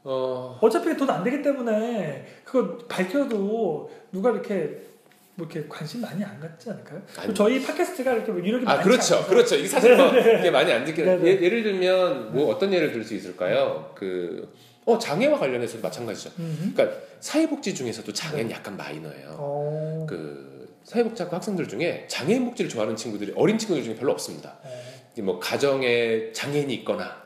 어, 0.04 0.58
어차피 0.61 0.96
돈 0.96 1.08
안 1.11 1.22
되기 1.22 1.42
때문에 1.42 2.26
그거 2.44 2.76
밝혀도 2.88 3.90
누가 4.11 4.30
이렇게 4.30 4.82
뭐 5.35 5.46
이렇게 5.50 5.66
관심 5.68 6.00
많이 6.00 6.22
안 6.24 6.38
갖지 6.40 6.68
않을까요? 6.70 7.00
아니. 7.18 7.32
저희 7.35 7.62
팟캐스트가 7.62 8.12
이렇게 8.12 8.32
뭐 8.32 8.40
유력이 8.44 8.66
아 8.66 8.74
많지 8.76 8.88
그렇죠, 8.88 9.14
않아서 9.16 9.28
그렇죠. 9.30 9.54
이게 9.56 9.68
사실 9.68 9.96
뭐 9.96 10.11
네, 10.12 10.22
네. 10.22 10.38
이게 10.40 10.50
많이 10.50 10.72
안 10.72 10.85
듣긴 10.85 11.04
네, 11.04 11.16
네. 11.16 11.26
예, 11.28 11.40
예를 11.42 11.62
들면 11.62 12.32
뭐 12.35 12.52
어떤 12.52 12.72
예를 12.72 12.92
들 12.92 13.04
수 13.04 13.14
있을까요? 13.14 13.92
그 13.94 14.52
어, 14.85 14.98
장애와 14.98 15.38
관련해서도 15.38 15.80
마찬가지죠. 15.82 16.30
음. 16.40 16.72
그러니까 16.74 16.98
사회복지 17.20 17.74
중에서도 17.74 18.12
장애는 18.12 18.50
약간 18.50 18.76
마이너예요. 18.76 19.37
어. 19.38 20.06
그 20.08 20.51
사회복지학과 20.84 21.36
학생들 21.36 21.68
중에 21.68 22.06
장애인 22.08 22.44
복지를 22.46 22.68
좋아하는 22.68 22.96
친구들이 22.96 23.32
어린 23.36 23.58
친구들 23.58 23.82
중에 23.82 23.94
별로 23.94 24.12
없습니다. 24.12 24.58
어. 24.62 24.82
이게 25.12 25.22
뭐 25.22 25.38
가정에 25.38 26.32
장애인이 26.32 26.72
있거나 26.74 27.22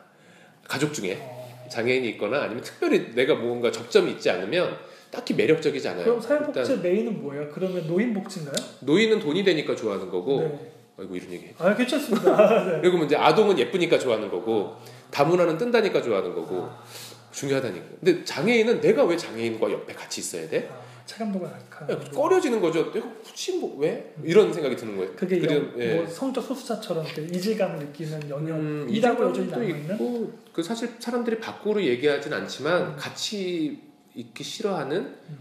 가족 0.69 0.93
중에 0.93 1.19
어. 1.21 1.69
장애인이 1.71 2.09
있거나 2.11 2.43
아니면 2.43 2.63
특별히 2.63 3.15
내가 3.15 3.35
뭔가 3.35 3.71
접점이 3.71 4.13
있지 4.13 4.31
않으면 4.31 4.77
딱히 5.11 5.35
매력적이지 5.35 5.89
않아요. 5.89 6.05
그럼 6.05 6.21
사회복지 6.21 6.77
메인은 6.79 7.23
뭐예요? 7.23 7.49
그러면 7.51 7.87
노인 7.87 8.13
복지인가요? 8.13 8.55
노인은 8.81 9.21
돈이 9.21 9.45
되니까 9.45 9.75
좋아하는 9.75 10.11
거고, 10.11 10.41
네. 10.41 10.73
아이고 10.99 11.17
이런 11.17 11.33
얘기. 11.33 11.51
아 11.59 11.75
괜찮습니다. 11.75 12.65
네. 12.65 12.81
그리고 12.83 13.05
이제 13.05 13.17
아동은 13.17 13.59
예쁘니까 13.59 13.99
좋아하는 13.99 14.31
거고, 14.31 14.77
다문화는 15.11 15.57
뜬다니까 15.59 16.03
좋아하는 16.03 16.35
거고, 16.35 16.69
중요하다니까. 17.33 17.87
근데 18.03 18.25
장애인은 18.25 18.81
내가 18.81 19.05
왜 19.05 19.17
장애인과 19.17 19.71
옆에 19.71 19.95
같이 19.95 20.21
있어야 20.21 20.49
돼? 20.49 20.69
아, 20.71 20.86
차감도가 21.07 21.47
야, 21.47 21.59
약한. 21.61 22.11
꺼려지는 22.11 22.61
거죠. 22.61 22.93
내가 22.93 23.09
굳이 23.25 23.59
뭐 23.59 23.77
왜? 23.79 24.15
이런 24.23 24.53
생각이 24.53 24.77
드는 24.77 24.97
거예요. 24.97 25.13
그게 25.17 25.43
영, 25.43 25.73
예. 25.79 25.95
뭐 25.95 26.07
성적 26.07 26.43
소수자처럼 26.43 27.05
이렇게 27.05 27.23
이질감을 27.23 27.79
느끼는 27.87 28.23
음, 28.25 28.31
영역이라고 28.31 29.25
여전히 29.29 29.47
이질감도 29.47 29.51
남아 29.51 29.65
있는. 29.65 30.33
그 30.53 30.63
사실 30.63 30.91
사람들이 30.99 31.39
밖으로 31.39 31.83
얘기하진 31.83 32.33
않지만 32.33 32.83
음. 32.89 32.97
같이 32.97 33.81
있기 34.15 34.45
싫어하는 34.45 34.97
음, 34.99 35.39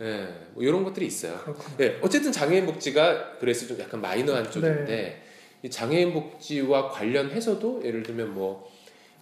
예, 0.00 0.28
뭐 0.54 0.62
이런 0.62 0.84
것들이 0.84 1.06
있어요. 1.06 1.38
그렇군요. 1.38 1.76
예, 1.80 1.98
어쨌든 2.02 2.30
장애인 2.30 2.66
복지가 2.66 3.38
그래서 3.38 3.66
좀 3.66 3.78
약간 3.80 4.00
마이너한 4.00 4.50
쪽인데 4.50 4.84
네. 4.84 5.22
이 5.62 5.70
장애인 5.70 6.12
복지와 6.12 6.90
관련해서도 6.90 7.82
예를 7.84 8.02
들면 8.02 8.34
뭐 8.34 8.68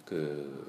그 0.07 0.65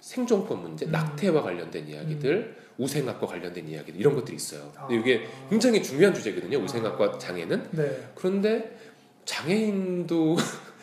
생존권 0.00 0.60
문제, 0.60 0.84
음. 0.84 0.90
낙태와 0.92 1.42
관련된 1.42 1.88
이야기들, 1.88 2.56
우생학과 2.82 3.26
관련된 3.26 3.68
이야기들 3.68 4.00
이런 4.00 4.14
것들이 4.14 4.36
있어요. 4.36 4.72
근데 4.74 4.96
아. 4.96 4.98
이게 4.98 5.26
굉장히 5.48 5.82
중요한 5.82 6.12
주제거든요. 6.14 6.58
우생학과 6.58 7.18
장애는 7.18 7.68
네. 7.72 8.08
그런데 8.14 8.76
장애인도 9.24 10.36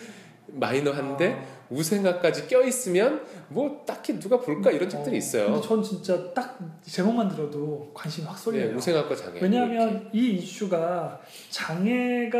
마이너한데 0.47 1.33
아. 1.33 1.59
우생학까지 1.69 2.47
껴 2.47 2.63
있으면 2.63 3.23
뭐 3.49 3.83
딱히 3.85 4.19
누가 4.19 4.39
볼까 4.39 4.71
이런 4.71 4.89
책들이 4.89 5.17
있어요. 5.17 5.51
근데 5.51 5.67
전 5.67 5.83
진짜 5.83 6.33
딱 6.33 6.57
제목만 6.81 7.29
들어도 7.29 7.91
관심 7.93 8.25
확 8.25 8.35
네, 8.35 8.41
쏠려요. 8.41 8.75
우생학과 8.77 9.15
장애. 9.15 9.39
이렇게. 9.39 9.45
왜냐하면 9.45 10.09
이 10.11 10.31
이슈가 10.35 11.21
장애가 11.51 12.39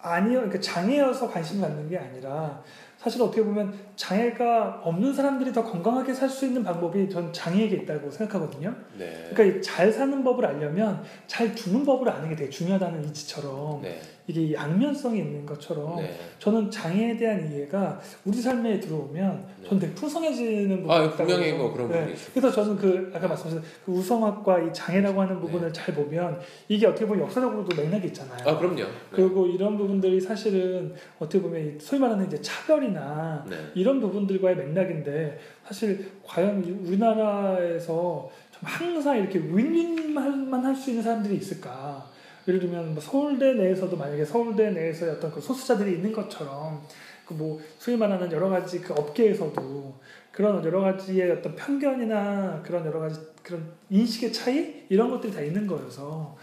아니어 0.00 0.40
그러니까 0.40 0.60
장애여서 0.60 1.30
관심 1.30 1.60
갖는 1.60 1.88
게 1.88 1.96
아니라 1.96 2.62
사실 2.98 3.22
어떻게 3.22 3.42
보면 3.44 3.72
장애가 3.96 4.80
없는 4.82 5.14
사람들이 5.14 5.52
더 5.52 5.62
건강하게 5.62 6.12
살 6.12 6.28
수 6.28 6.46
있는 6.46 6.62
방법이 6.64 7.08
전 7.08 7.32
장애에게 7.32 7.76
있다고 7.76 8.10
생각하거든요. 8.10 8.74
네. 8.98 9.30
그러니까 9.32 9.58
이잘 9.58 9.92
사는 9.92 10.22
법을 10.24 10.44
알려면 10.44 11.02
잘 11.26 11.54
두는 11.54 11.84
법을 11.84 12.08
아는 12.10 12.28
게 12.28 12.36
되게 12.36 12.50
중요하다는 12.50 13.04
이치처럼 13.06 13.80
네. 13.82 14.00
이게 14.28 14.52
양면성이 14.52 15.20
있는 15.20 15.46
것처럼 15.46 15.96
네. 15.96 16.14
저는 16.38 16.70
장애에 16.70 17.16
대한 17.16 17.50
이해가 17.50 17.98
우리 18.26 18.36
삶에 18.36 18.78
들어오면 18.78 19.46
전 19.66 19.78
되게 19.78 19.94
풍성해지는 19.94 20.82
부분이 20.82 20.92
아, 20.92 21.10
분명히. 21.10 21.52
뭐 21.54 21.72
그런 21.72 21.88
네. 21.88 21.94
부분이 21.94 22.12
있어요. 22.14 22.30
그래서 22.34 22.52
저는 22.52 22.76
그 22.76 23.10
아까 23.14 23.26
말씀하신 23.26 23.62
그 23.86 23.92
우성학과 23.92 24.60
이 24.60 24.72
장애라고 24.72 25.22
하는 25.22 25.40
부분을 25.40 25.72
잘 25.72 25.94
보면 25.94 26.38
이게 26.68 26.86
어떻게 26.86 27.06
보면 27.06 27.24
역사적으로도 27.24 27.74
맥락이 27.74 28.08
있잖아요. 28.08 28.46
아, 28.46 28.58
그럼요. 28.58 28.76
네. 28.76 28.86
그리고 29.10 29.46
이런 29.46 29.78
부분들이 29.78 30.20
사실은 30.20 30.94
어떻게 31.18 31.40
보면 31.40 31.76
이 31.76 31.80
소위 31.80 31.98
말하는 31.98 32.26
이제 32.26 32.38
차별이나 32.42 33.46
네. 33.48 33.56
이런 33.74 33.98
부분들과의 33.98 34.56
맥락인데 34.56 35.38
사실 35.66 36.06
과연 36.22 36.62
이 36.66 36.70
우리나라에서 36.86 38.30
좀 38.50 38.60
항상 38.62 39.16
이렇게 39.18 39.38
윈윈만 39.38 40.64
할 40.64 40.76
수 40.76 40.90
있는 40.90 41.02
사람들이 41.02 41.34
있을까? 41.36 42.17
예를 42.48 42.60
들면 42.60 42.94
뭐 42.94 43.02
서울대 43.02 43.52
내에서도 43.52 43.96
만약에 43.96 44.24
서울대 44.24 44.70
내에서의 44.70 45.12
어떤 45.12 45.30
그 45.30 45.40
소수자들이 45.40 45.92
있는 45.92 46.12
것처럼 46.12 46.82
그 47.28 47.34
뭐 47.34 47.60
소위 47.78 47.96
말하는 47.96 48.32
여러 48.32 48.48
가지 48.48 48.80
그 48.80 48.94
업계에서도 48.94 49.94
그런 50.32 50.64
여러 50.64 50.80
가지의 50.80 51.30
어떤 51.30 51.54
편견이나 51.54 52.62
그런 52.64 52.86
여러 52.86 53.00
가지 53.00 53.20
그런 53.42 53.70
인식의 53.90 54.32
차이 54.32 54.84
이런 54.88 55.10
것들이 55.10 55.32
다 55.32 55.40
있는 55.42 55.66
거여서 55.66 56.36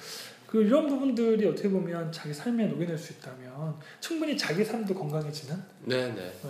그 0.45 0.61
이런 0.61 0.87
부분들이 0.87 1.47
어떻게 1.47 1.69
보면 1.69 2.11
자기 2.11 2.33
삶에 2.33 2.67
녹여낼 2.67 2.97
수 2.97 3.13
있다면 3.13 3.75
충분히 3.99 4.37
자기 4.37 4.63
삶도 4.63 4.93
건강해지는 4.93 5.55
네, 5.85 6.07
네. 6.09 6.13
네, 6.15 6.49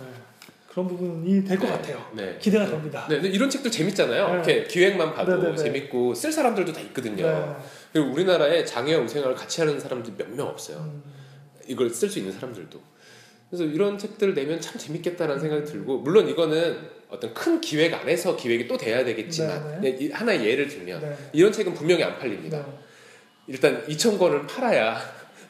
그런 0.68 0.86
부분이 0.86 1.44
될것 1.44 1.66
네. 1.66 1.74
같아요. 1.74 2.10
네. 2.14 2.38
기대가 2.38 2.66
됩니다. 2.66 3.06
네, 3.08 3.16
이런 3.16 3.48
책들 3.48 3.70
재밌잖아요. 3.70 4.26
네. 4.26 4.34
이렇게 4.34 4.64
기획만 4.64 5.14
봐도 5.14 5.36
네, 5.36 5.44
네, 5.44 5.50
네. 5.52 5.56
재밌고 5.56 6.14
쓸 6.14 6.30
사람들도 6.30 6.72
다 6.74 6.80
있거든요. 6.82 7.56
네. 7.92 8.00
그리고 8.00 8.12
우리나라에 8.12 8.64
장애와 8.64 9.02
우생학을 9.02 9.34
같이 9.34 9.60
하는 9.60 9.78
사람들이 9.80 10.14
몇명 10.16 10.46
없어요. 10.48 10.78
음, 10.78 11.02
이걸 11.66 11.90
쓸 11.90 12.08
수 12.08 12.18
있는 12.18 12.32
사람들도. 12.32 12.80
그래서 13.50 13.64
이런 13.64 13.96
책들을 13.96 14.34
내면 14.34 14.60
참 14.60 14.76
재밌겠다라는 14.78 15.40
생각이 15.40 15.64
들고 15.64 15.98
물론 15.98 16.28
이거는 16.28 16.76
어떤 17.08 17.32
큰 17.32 17.60
기획 17.60 17.94
안에서 17.94 18.36
기획이 18.36 18.66
또 18.66 18.76
돼야 18.76 19.04
되겠지만 19.04 19.80
네, 19.80 19.90
이- 20.00 20.10
하나의 20.10 20.44
예를 20.44 20.66
들면 20.68 21.00
네. 21.00 21.16
이런 21.32 21.52
책은 21.52 21.72
분명히 21.74 22.02
안 22.02 22.18
팔립니다. 22.18 22.58
네. 22.58 22.64
일단 23.46 23.86
2천 23.86 24.18
권을 24.18 24.46
팔아야 24.48 24.98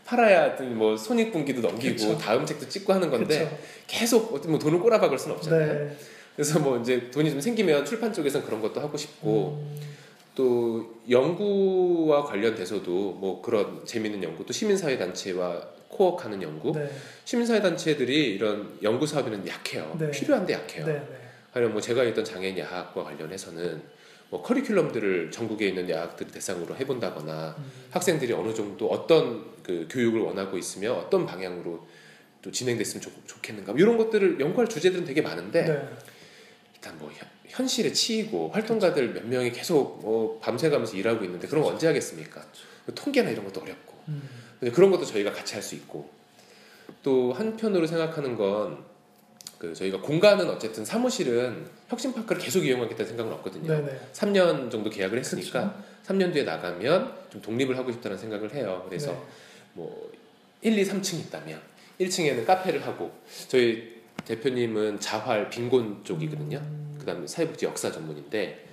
팔아야 0.05 0.51
뭐 0.75 0.97
손익분기도 0.97 1.63
넘기고 1.63 1.95
그쵸. 1.97 2.19
다음 2.19 2.45
책도 2.45 2.69
찍고 2.69 2.93
하는 2.93 3.11
건데 3.11 3.45
그쵸. 3.45 3.59
계속 3.87 4.35
어떤 4.35 4.51
뭐 4.53 4.61
돈을 4.61 4.79
꼬라박을 4.81 5.19
수는 5.19 5.37
없잖아요. 5.37 5.73
네. 5.89 5.97
그래서 6.37 6.59
뭐 6.59 6.79
이제 6.79 7.11
돈이 7.11 7.31
좀 7.31 7.41
생기면 7.41 7.87
출판 7.87 8.13
쪽에서는 8.13 8.45
그런 8.47 8.61
것도 8.61 8.79
하고 8.83 8.97
싶고 8.99 9.65
음, 9.67 9.81
또 10.37 11.01
연구와 11.09 12.23
관련돼서도 12.25 13.13
뭐 13.13 13.43
그런 13.43 13.85
재밌는 13.85 14.23
연구 14.23 14.45
또 14.45 14.53
시민사회 14.53 14.99
단체와 14.99 15.61
코어하는 15.89 16.43
연구 16.43 16.73
네. 16.73 16.89
시민사회 17.25 17.61
단체들이 17.63 18.35
이런 18.35 18.79
연구 18.83 19.07
사업에는 19.07 19.49
약해요 19.49 19.97
네. 19.99 20.11
필요한데 20.11 20.53
약해요 20.53 20.87
네. 20.87 20.93
네. 20.93 21.19
하여튼 21.53 21.73
뭐 21.73 21.81
제가 21.81 22.05
있던 22.05 22.23
장애인 22.23 22.59
야학과 22.59 23.03
관련해서는 23.03 23.83
뭐 24.29 24.43
커리큘럼들을 24.43 25.33
전국에 25.33 25.69
있는 25.69 25.89
야학들을 25.89 26.33
대상으로 26.33 26.77
해본다거나 26.77 27.55
음, 27.57 27.73
학생들이 27.91 28.33
어느 28.35 28.53
정도 28.53 28.91
어떤 28.91 29.43
그 29.63 29.89
교육을 29.91 30.21
원하고 30.21 30.59
있으며 30.59 30.93
어떤 30.93 31.25
방향으로 31.25 31.87
또 32.43 32.51
진행됐으면 32.51 33.01
좋, 33.01 33.11
좋겠는가 33.27 33.73
뭐 33.73 33.81
이런 33.81 33.97
것들을 33.97 34.39
연구할 34.39 34.69
주제들은 34.69 35.05
되게 35.07 35.23
많은데 35.23 35.65
네. 35.65 35.89
일단 36.75 36.99
뭐 36.99 37.11
현, 37.57 37.65
현실에 37.65 37.93
치이고 37.93 38.51
활동가들 38.51 39.13
몇 39.15 39.27
명이 39.27 39.53
계속 39.53 40.01
뭐 40.03 40.39
밤새가면서 40.41 40.97
일하고 40.97 41.25
있는데 41.25 41.49
그런 41.49 41.65
거 41.65 41.71
언제 41.71 41.87
하겠습니까? 41.87 42.45
통계나 42.95 43.31
이런 43.31 43.45
것도 43.45 43.63
어렵고 43.63 43.95
음, 44.09 44.29
근데 44.61 44.73
그런 44.73 44.91
것도 44.91 45.05
저희가 45.05 45.33
같이 45.33 45.55
할 45.55 45.63
수 45.63 45.75
있고 45.75 46.09
또 47.03 47.33
한편으로 47.33 47.87
생각하는 47.87 48.37
건 48.37 48.97
그 49.59 49.73
저희가 49.75 50.01
공간은 50.01 50.49
어쨌든 50.51 50.85
사무실은 50.85 51.67
혁신파크를 51.89 52.41
계속 52.41 52.65
이용하겠다는 52.65 53.07
생각은 53.09 53.33
없거든요. 53.35 53.73
네. 53.73 53.85
네. 53.85 54.01
3년 54.13 54.71
정도 54.71 54.91
계약을 54.91 55.19
했으니까 55.19 55.83
3년 56.07 56.33
뒤에 56.33 56.45
나가면 56.45 57.13
좀 57.31 57.41
독립을 57.41 57.77
하고 57.79 57.91
싶다는 57.91 58.19
생각을 58.19 58.55
해요. 58.55 58.85
그래서 58.87 59.13
네. 59.13 59.19
뭐 59.75 60.11
1, 60.61 60.79
2, 60.79 60.85
3층 60.85 61.21
있다면 61.21 61.61
1층에는 62.01 62.45
카페를 62.45 62.87
하고 62.87 63.13
저희 63.49 63.97
대표님은 64.27 65.01
자활 65.01 65.49
빈곤 65.49 66.05
쪽이거든요. 66.05 66.61
음, 67.07 67.23
그다음에 67.23 67.27
사회복지 67.27 67.67
역사 67.67 67.91
전문인데 67.91 68.67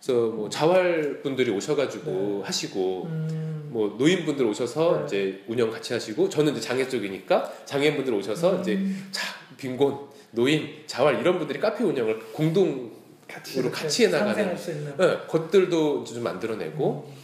그래서 0.00 0.26
뭐 0.28 0.48
자활 0.48 1.22
분들이 1.22 1.50
오셔가지고 1.50 2.42
하시고 2.44 3.04
음, 3.06 3.68
뭐 3.72 3.96
노인분들 3.98 4.44
오셔서 4.46 4.98
네. 5.00 5.04
이제 5.06 5.44
운영 5.48 5.70
같이 5.70 5.92
하시고 5.92 6.28
저는 6.28 6.52
이제 6.52 6.60
장애 6.60 6.88
쪽이니까 6.88 7.52
장애인분들 7.64 8.14
오셔서 8.14 8.56
음, 8.56 8.60
이제 8.60 8.78
자 9.10 9.26
빈곤 9.56 9.98
노인 10.30 10.68
자활 10.86 11.18
이런 11.18 11.38
분들이 11.38 11.58
카페 11.58 11.82
운영을 11.82 12.18
공동 12.32 12.92
같이 13.26 13.58
으로 13.58 13.70
같이 13.70 14.04
해나가는 14.06 14.56
네, 14.56 15.18
것들도 15.26 16.04
좀 16.04 16.22
만들어내고 16.22 17.06
음, 17.08 17.14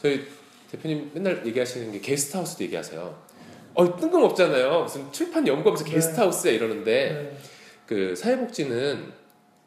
저희 0.00 0.24
대표님 0.70 1.10
맨날 1.12 1.44
얘기하시는 1.46 1.92
게 1.92 2.00
게스트하우스도 2.00 2.64
얘기하세요. 2.64 3.32
어 3.74 3.96
뜬금없잖아요. 3.96 4.82
무슨 4.82 5.12
출판 5.12 5.46
연구하면서 5.46 5.84
네. 5.84 5.90
게스트하우스야 5.90 6.52
이러는데 6.52 7.12
네, 7.12 7.36
그 7.86 8.14
사회복지는 8.14 9.21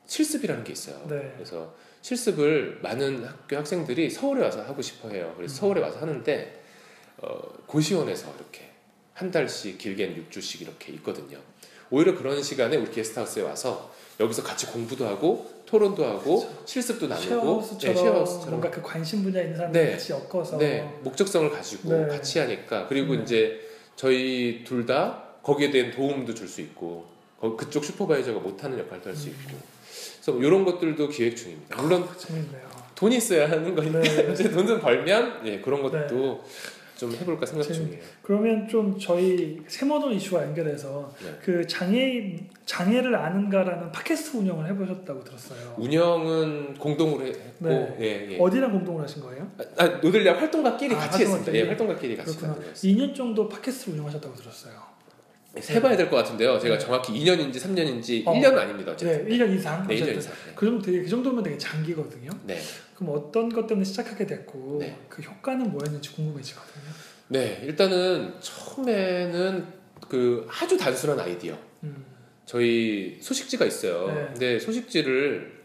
실습이라는 0.08 0.64
게 0.64 0.74
있어요. 0.74 0.96
네. 1.10 1.32
그래서 1.36 1.74
실습을 2.02 2.80
많은 2.82 3.24
학교 3.26 3.58
학생들이 3.58 4.10
서울에 4.10 4.44
와서 4.44 4.62
하고 4.64 4.82
싶어 4.82 5.10
해요. 5.10 5.34
그래서 5.38 5.54
음. 5.54 5.58
서울에 5.60 5.82
와서 5.82 6.00
하는데 6.00 6.64
어, 7.18 7.40
고시원에서 7.66 8.34
이렇게 8.38 8.70
한 9.14 9.32
달씩 9.32 9.78
길게는 9.78 10.26
6주씩 10.30 10.62
이렇게 10.62 10.92
있거든요. 10.94 11.38
오히려 11.90 12.16
그런 12.16 12.42
시간에 12.44 12.78
우리 12.78 12.92
게스트하우스에 12.92 13.44
와서 13.44 13.94
여기서 14.20 14.44
같이 14.44 14.66
공부도 14.68 15.06
하고 15.08 15.52
토론도 15.66 16.06
하고 16.06 16.48
실습도 16.66 17.08
나누고 17.08 17.28
쉐어하우스처럼 17.30 17.96
네, 17.96 18.02
쉐어하우스처럼 18.02 18.50
뭔가 18.52 18.70
그 18.72 18.82
관심 18.82 19.24
분야 19.24 19.42
있는 19.42 19.58
사람들 19.58 19.86
네. 19.86 19.92
같이 19.92 20.12
엮어서 20.14 20.58
네, 20.58 20.82
목적성을 21.04 21.50
가지고 21.50 21.90
네. 21.94 22.08
같이 22.08 22.40
하니까 22.40 22.88
그리고 22.88 23.16
네. 23.16 23.24
이제 23.24 23.62
저희 23.96 24.64
둘 24.64 24.86
다 24.86 25.24
거기에 25.44 25.70
대한 25.72 25.92
도움도 25.92 26.34
줄 26.34 26.48
수 26.48 26.62
있고 26.62 27.06
거- 27.40 27.56
그쪽 27.56 27.84
슈퍼바이저가 27.86 28.40
못하는 28.40 28.78
역할도 28.80 29.10
할수 29.10 29.28
음. 29.28 29.32
있고 29.42 29.58
그래서 30.26 30.40
이런 30.40 30.66
것들도 30.66 31.08
기획 31.10 31.36
중입니다. 31.36 31.80
물론 31.82 32.04
아. 32.04 32.86
돈이 32.96 33.18
있어야 33.18 33.50
하는 33.50 33.76
거니까 33.76 34.00
네. 34.02 34.32
이제 34.32 34.50
돈 34.50 34.66
좀 34.66 34.80
벌면 34.80 35.42
예, 35.46 35.60
그런 35.60 35.82
것도 35.84 36.44
좀 36.98 37.12
해볼까 37.12 37.46
생각 37.46 37.64
재밌- 37.64 37.76
중이에요. 37.90 38.04
그러면 38.22 38.68
좀 38.70 38.98
저희 38.98 39.60
세모노 39.68 40.12
이슈와 40.12 40.44
연결해서 40.44 41.14
네. 41.22 41.38
그 41.44 41.68
장애 41.68 42.38
장애를 42.66 43.14
아는가라는 43.16 43.92
팟캐스트 43.92 44.38
운영을 44.38 44.66
해보셨다고 44.70 45.24
들었어요. 45.24 45.76
운영은 45.78 46.74
공동으로 46.76 47.26
했고 47.26 47.42
네. 47.60 47.98
예, 48.00 48.32
예. 48.32 48.38
어디랑 48.40 48.72
공동을 48.72 49.04
하신 49.04 49.22
거예요? 49.22 49.52
아, 49.78 49.86
노들야 49.86 50.38
활동가끼리 50.40 50.96
아, 50.96 51.00
같이 51.00 51.24
했습니다. 51.24 51.52
활동가끼리? 51.52 51.60
예, 51.60 51.68
활동가끼리 51.68 52.16
같이 52.18 52.30
그렇구나. 52.38 52.52
만든 52.54 52.66
거였어요. 52.68 52.92
2년 52.94 53.14
정도 53.16 53.50
팟캐스트 53.50 53.92
운영하셨다고 53.92 54.34
들었어요. 54.36 54.95
세봐야 55.62 55.96
될 55.98 56.10
것 56.10 56.18
같은데요. 56.18 56.60
제가 56.60 56.78
네. 56.78 56.84
정확히 56.86 57.14
2년인지 57.14 57.56
3년인지 57.56 58.24
어. 58.28 58.34
1년은 58.34 58.58
아닙니다. 58.58 58.96
네, 58.96 59.08
어쨌든. 59.10 59.30
1년 59.30 59.56
이상. 59.58 59.88
네, 59.88 59.96
1년 59.96 60.02
어쨌든. 60.04 60.18
이상. 60.20 60.34
네. 60.46 60.54
그 60.56 60.66
정도 60.66 60.82
되게 60.86 61.02
그 61.02 61.08
정도면 61.10 61.44
되게 61.44 61.58
장기거든요. 61.58 62.30
네. 62.46 62.60
그럼 62.96 63.16
어떤 63.18 63.50
것 63.50 63.68
때문에 63.68 63.84
시작하게 63.86 64.26
됐고 64.26 64.78
네. 64.80 64.98
그 65.10 65.22
효과는 65.22 65.72
뭐였는지 65.72 66.12
궁금해지거든요. 66.14 66.84
네, 67.30 67.62
일단은 67.64 68.34
처음에는 68.40 69.66
그 70.08 70.48
아주 70.50 70.78
단순한 70.78 71.20
아이디어. 71.20 71.58
음, 71.84 72.06
저희 72.46 73.18
소식지가 73.22 73.66
있어요. 73.66 74.08
네. 74.08 74.26
근데 74.28 74.60
소식지를 74.60 75.56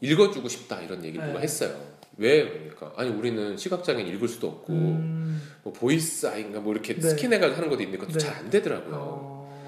읽어주고 0.00 0.48
싶다 0.48 0.80
이런 0.80 1.04
얘기를 1.04 1.24
누가 1.26 1.38
네. 1.38 1.44
했어요. 1.44 1.91
왜 2.16 2.46
그러니까 2.48 2.92
아니 2.96 3.10
우리는 3.10 3.56
시각장애인 3.56 4.06
읽을 4.08 4.28
수도 4.28 4.48
없고 4.48 4.72
음, 4.72 5.42
뭐 5.62 5.72
보이스아이인가 5.72 6.60
뭐 6.60 6.72
이렇게 6.72 6.94
네. 6.94 7.00
스캔해가지고 7.00 7.56
하는 7.56 7.68
것도 7.70 7.82
있는데 7.82 7.98
그것도 7.98 8.18
네. 8.18 8.24
잘안 8.24 8.50
되더라고요. 8.50 8.94
어, 8.96 9.58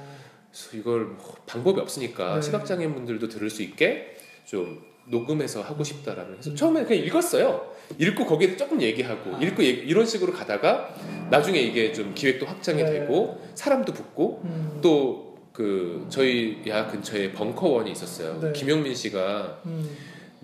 그래서 0.50 0.76
이걸 0.76 1.04
뭐 1.06 1.34
방법이 1.46 1.80
없으니까 1.80 2.36
네. 2.36 2.42
시각장애인 2.42 2.94
분들도 2.94 3.28
들을 3.28 3.48
수 3.48 3.62
있게 3.62 4.16
좀 4.44 4.82
녹음해서 5.06 5.62
하고 5.62 5.84
싶다라는 5.84 6.38
해서 6.38 6.50
음. 6.50 6.56
처음에 6.56 6.84
그냥 6.84 7.04
읽었어요. 7.04 7.72
읽고 7.98 8.24
거기에 8.26 8.56
조금 8.56 8.80
얘기하고 8.80 9.36
아. 9.36 9.40
읽고 9.40 9.62
얘기- 9.62 9.82
이런 9.82 10.06
식으로 10.06 10.32
가다가 10.32 10.94
나중에 11.30 11.58
이게 11.60 11.92
좀 11.92 12.12
기획도 12.14 12.46
확장이 12.46 12.82
네. 12.82 12.90
되고 13.00 13.40
사람도 13.54 13.92
붙고 13.92 14.40
음, 14.44 14.78
또그 14.82 16.06
저희 16.08 16.62
야 16.68 16.86
근처에 16.86 17.32
벙커원이 17.32 17.90
있었어요. 17.92 18.40
네. 18.40 18.52
김용민 18.52 18.94
씨가 18.94 19.60
음, 19.66 19.88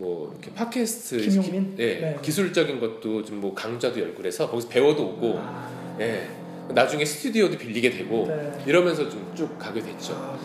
뭐 0.01 0.31
이렇게 0.33 0.53
팟캐스트 0.55 1.19
김용민? 1.19 1.77
기, 1.77 1.83
예, 1.83 2.01
네. 2.01 2.19
기술적인 2.23 2.81
것도 2.81 3.23
좀 3.25 3.41
뭐 3.41 3.55
강좌도 3.55 4.01
열고 4.01 4.17
그래서 4.17 4.49
거기서 4.51 4.69
배워도 4.69 5.03
오고 5.09 5.35
아, 5.39 5.97
예. 6.01 6.27
나중에 6.75 7.05
스튜디오도 7.05 7.57
빌리게 7.59 7.91
되고 7.91 8.27
네. 8.27 8.53
이러면서 8.67 9.09
좀 9.09 9.21
쭉 9.35 9.59
가게 9.59 9.81
됐죠. 9.81 10.13
아. 10.15 10.39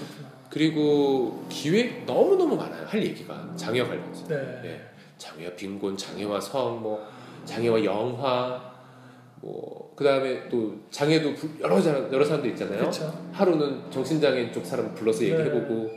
그리고 0.49 1.43
기획 1.49 2.05
너무 2.05 2.35
너무 2.37 2.55
많아요. 2.55 2.85
할 2.87 3.03
얘기가 3.03 3.53
장애와 3.57 3.87
관련해서. 3.87 4.27
네. 4.27 4.35
예. 4.65 4.81
장애와 5.17 5.51
빈곤, 5.55 5.95
장애와 5.97 6.39
성, 6.41 6.81
뭐 6.81 7.05
장애와 7.45 7.83
영화, 7.83 8.73
뭐 9.41 9.93
그다음에 9.95 10.47
또 10.49 10.75
장애도 10.91 11.33
부- 11.35 11.49
여러 11.61 11.75
여러 12.11 12.23
사람들 12.25 12.49
있잖아요. 12.51 12.79
그렇죠. 12.79 13.13
하루는 13.33 13.89
정신장애인 13.91 14.51
쪽 14.53 14.65
사람 14.65 14.93
불러서 14.93 15.19
네. 15.21 15.31
얘기해보고 15.31 15.89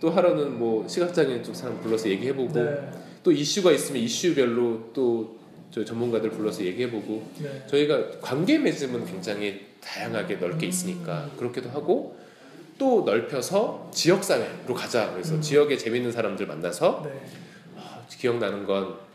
또 0.00 0.10
하루는 0.10 0.58
뭐 0.58 0.88
시각장애인 0.88 1.42
쪽 1.44 1.54
사람 1.54 1.80
불러서 1.80 2.08
얘기해보고 2.08 2.52
네. 2.52 2.90
또 3.22 3.30
이슈가 3.30 3.72
있으면 3.72 4.02
이슈별로 4.02 4.92
또 4.92 5.40
저 5.70 5.84
전문가들 5.84 6.30
불러서 6.30 6.64
얘기해보고 6.64 7.30
네. 7.38 7.64
저희가 7.68 8.18
관계 8.20 8.58
맺음은 8.58 9.04
굉장히 9.04 9.66
다양하게 9.80 10.36
넓게 10.36 10.66
음. 10.66 10.68
있으니까 10.68 11.30
그렇게도 11.36 11.70
하고 11.70 12.16
또 12.76 13.04
넓혀서 13.04 13.90
지역 13.94 14.24
사회로 14.24 14.74
가자 14.74 15.12
그래서 15.12 15.34
음. 15.34 15.40
지역에 15.40 15.76
재밌는 15.76 16.10
사람들 16.10 16.46
만나서 16.46 17.02
네. 17.04 17.20
아, 17.76 18.02
기억나는 18.08 18.66
건 18.66 19.10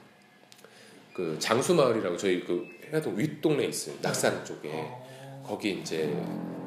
그 1.15 1.38
장수마을이라고 1.39 2.17
저희 2.17 2.43
그 2.43 2.67
해동 2.93 3.17
윗동네에 3.17 3.67
있어요 3.67 3.95
낙산 4.02 4.43
쪽에 4.43 4.69
어, 4.74 5.41
거기 5.48 5.80
이제 5.80 6.13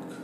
그 0.09 0.16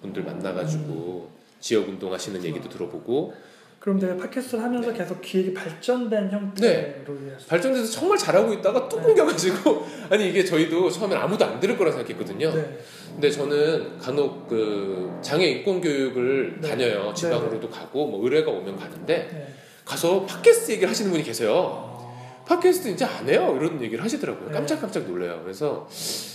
분들 0.00 0.24
만나가지고 0.24 1.30
지역 1.62 1.88
운동하시는 1.88 2.44
얘기도 2.44 2.68
들어보고 2.68 3.32
그럼 3.78 3.98
내가 3.98 4.16
팟캐스트를 4.16 4.62
하면서 4.62 4.92
계속 4.92 5.20
기획이 5.20 5.54
발전된 5.54 6.30
형태로 6.30 7.16
이해해서 7.20 7.46
발전돼서 7.48 7.90
정말 7.90 8.16
잘하고 8.18 8.52
있다가 8.52 8.88
또 8.88 9.00
끊겨가지고 9.00 9.86
아니 10.10 10.28
이게 10.28 10.44
저희도 10.44 10.88
처음엔 10.90 11.18
아무도 11.18 11.44
안 11.44 11.58
들을 11.58 11.76
거라 11.76 11.90
생각했거든요. 11.90 12.52
네. 12.54 12.78
근데 13.12 13.30
저는 13.30 13.98
간혹 13.98 14.46
그 14.46 15.18
장애 15.20 15.46
인권 15.46 15.80
교육을 15.80 16.60
네. 16.60 16.68
다녀요. 16.68 17.12
지방으로도 17.12 17.70
가고 17.70 18.06
뭐 18.06 18.22
의뢰가 18.22 18.50
오면 18.52 18.76
가는데 18.76 19.28
네. 19.32 19.54
가서 19.84 20.26
팟캐스트 20.26 20.72
얘기를 20.72 20.88
하시는 20.88 21.10
분이 21.10 21.24
계세요. 21.24 21.52
어, 21.52 22.44
팟캐스트 22.46 22.88
이제 22.88 23.04
안 23.04 23.28
해요. 23.28 23.56
이런 23.60 23.82
얘기를 23.82 24.02
하시더라고요. 24.04 24.46
네. 24.48 24.52
깜짝깜짝 24.52 25.08
놀래요. 25.08 25.40
그래서 25.42 25.88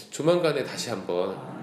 조만간에 0.09 0.65
다시 0.65 0.89
한번 0.89 1.29
아, 1.31 1.56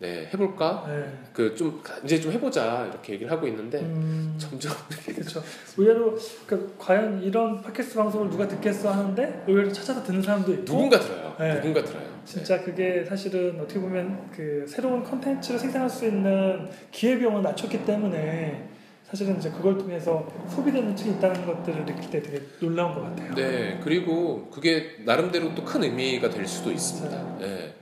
네, 0.00 0.28
해볼까? 0.32 0.84
네. 0.86 1.12
그좀 1.32 1.82
이제 2.04 2.20
좀 2.20 2.30
해보자 2.30 2.86
이렇게 2.88 3.14
얘기를 3.14 3.32
하고 3.32 3.46
있는데 3.48 3.80
음, 3.80 4.34
점점 4.38 4.72
그렇죠. 5.04 5.42
의외로 5.76 6.16
그 6.46 6.74
과연 6.78 7.20
이런 7.22 7.60
팟캐스트 7.62 7.96
방송을 7.96 8.30
누가 8.30 8.46
듣겠어 8.46 8.92
하는데 8.92 9.44
의외로 9.48 9.72
찾아서 9.72 10.02
듣는 10.04 10.22
사람도 10.22 10.52
있고 10.52 10.64
누군가 10.64 11.00
들어요. 11.00 11.34
네. 11.40 11.54
누군가 11.56 11.82
들어요. 11.82 12.06
진짜 12.24 12.62
그게 12.62 13.04
사실은 13.04 13.58
어떻게 13.60 13.80
보면 13.80 14.30
그 14.34 14.64
새로운 14.68 15.02
컨텐츠를 15.02 15.58
생산할 15.58 15.90
수 15.90 16.06
있는 16.06 16.68
기회비용을 16.92 17.42
낮췄기 17.42 17.84
때문에 17.84 18.68
사실은 19.08 19.38
이제 19.38 19.50
그걸 19.50 19.78
통해서 19.78 20.28
소비되는 20.50 20.94
층이 20.94 21.14
있다는 21.16 21.46
것들을 21.46 21.86
느낄 21.86 22.10
때 22.10 22.22
되게 22.22 22.42
놀라운 22.60 22.94
것 22.94 23.00
같아요. 23.02 23.34
네, 23.34 23.80
그리고 23.82 24.48
그게 24.50 24.98
나름대로 25.04 25.54
또 25.54 25.64
큰 25.64 25.82
의미가 25.82 26.28
될 26.30 26.46
수도 26.46 26.70
있습니다. 26.70 27.38
네. 27.40 27.74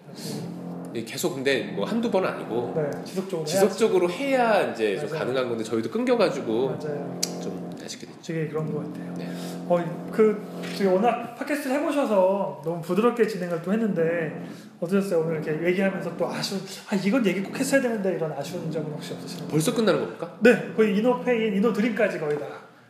이게 0.94 1.05
계속 1.05 1.35
근데 1.35 1.72
뭐 1.75 1.85
한두 1.85 2.11
번 2.11 2.25
아니고 2.25 2.72
네, 2.77 2.90
지속적으로 3.05 3.46
지속적으로 3.46 4.11
해야 4.11 4.70
이제 4.72 4.96
좀 4.99 5.09
맞아요. 5.09 5.18
가능한 5.20 5.49
건데 5.49 5.64
저희도 5.64 5.90
끊겨가지고. 5.90 6.66
맞아요. 6.68 7.20
좀 7.42 7.70
아쉽게 7.85 8.07
됐죠. 8.07 8.20
되게 8.33 8.49
그런 8.49 8.72
것 8.72 8.79
같아요. 8.85 9.14
네. 9.16 9.29
어, 9.68 10.09
그 10.12 10.40
되게 10.79 10.88
워낙 10.90 11.35
팟캐스트를 11.37 11.77
해보셔서 11.81 12.62
너무 12.64 12.81
부드럽게 12.83 13.27
진행을 13.27 13.62
또 13.62 13.72
했는데 13.72 14.42
어떠셨어요? 14.81 15.20
오늘 15.20 15.42
이렇게 15.42 15.66
얘기하면서 15.66 16.16
또 16.16 16.29
아쉬운 16.29 16.61
아 16.88 16.94
이건 16.94 17.27
얘기 17.27 17.42
꼭 17.42 17.59
했어야 17.59 17.81
되는데 17.81 18.14
이런 18.14 18.33
아쉬운 18.33 18.70
점은 18.70 18.92
혹시 18.92 19.12
없으신가요? 19.14 19.49
벌써 19.49 19.75
끝나는 19.75 20.01
겁니까? 20.01 20.37
네, 20.40 20.72
거의 20.77 20.96
이노페인, 20.99 21.55
이노드림까지 21.57 22.18
거의 22.20 22.38
다 22.38 22.46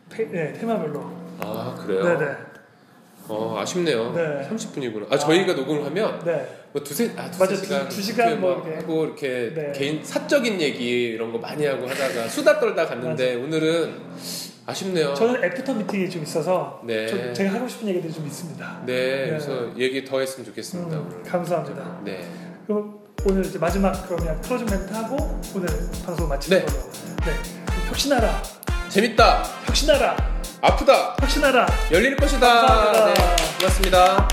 페, 0.09 0.25
네, 0.29 0.53
테마별로. 0.53 1.03
아 1.39 1.75
그래요? 1.79 2.03
네네. 2.03 2.31
어 3.29 3.57
아쉽네요. 3.59 4.13
네. 4.13 4.47
30분이구나. 4.49 5.11
아 5.11 5.17
저희가 5.17 5.53
녹음을 5.53 5.85
하면 5.85 6.19
네. 6.23 6.47
뭐 6.77 6.83
두세 6.83 7.11
아 7.17 7.29
두세 7.31 7.39
맞아, 7.43 7.55
두- 7.55 7.63
시간 7.63 7.89
두 7.89 8.01
시간 8.01 8.39
뭐막 8.39 8.65
이렇게. 8.67 8.81
하고 8.81 9.05
이렇게 9.05 9.51
네. 9.55 9.71
개인 9.75 10.03
사적인 10.03 10.61
얘기 10.61 11.05
이런 11.09 11.31
거 11.31 11.39
많이 11.39 11.65
하고 11.65 11.87
하다가 11.87 12.27
수다 12.29 12.59
떨다 12.59 12.85
갔는데 12.85 13.35
오늘은 13.35 13.99
아쉽네요. 14.67 15.13
저는 15.15 15.43
after 15.43 15.73
meeting이 15.73 16.09
좀 16.09 16.21
있어서 16.23 16.81
네. 16.85 17.07
좀 17.07 17.33
제가 17.33 17.53
하고 17.53 17.67
싶은 17.67 17.87
얘기들이 17.87 18.11
좀 18.13 18.27
있습니다. 18.27 18.83
네, 18.85 19.27
그래서 19.29 19.71
얘기 19.77 20.03
더 20.05 20.19
했으면 20.19 20.45
좋겠습니다. 20.45 20.97
음. 20.97 21.23
감사합니다. 21.25 22.01
네. 22.03 22.29
그럼 22.67 22.99
오늘 23.25 23.43
이제 23.45 23.57
마지막 23.57 23.91
그러면 24.07 24.39
closing 24.41 24.67
멘트 24.69 24.93
하고 24.93 25.41
오늘 25.55 25.67
방송 26.05 26.27
마치는 26.27 26.59
네. 26.59 26.65
걸로. 26.65 26.79
네. 27.25 27.87
혁신하라. 27.87 28.43
재밌다. 28.89 29.43
혁신하라. 29.65 30.37
아프다 30.61 31.15
혁신하라. 31.17 31.65
열릴 31.91 32.15
것이다 32.17 32.39
감사합니다. 32.65 33.13
네, 33.13 33.13
고맙습니다 33.59 34.27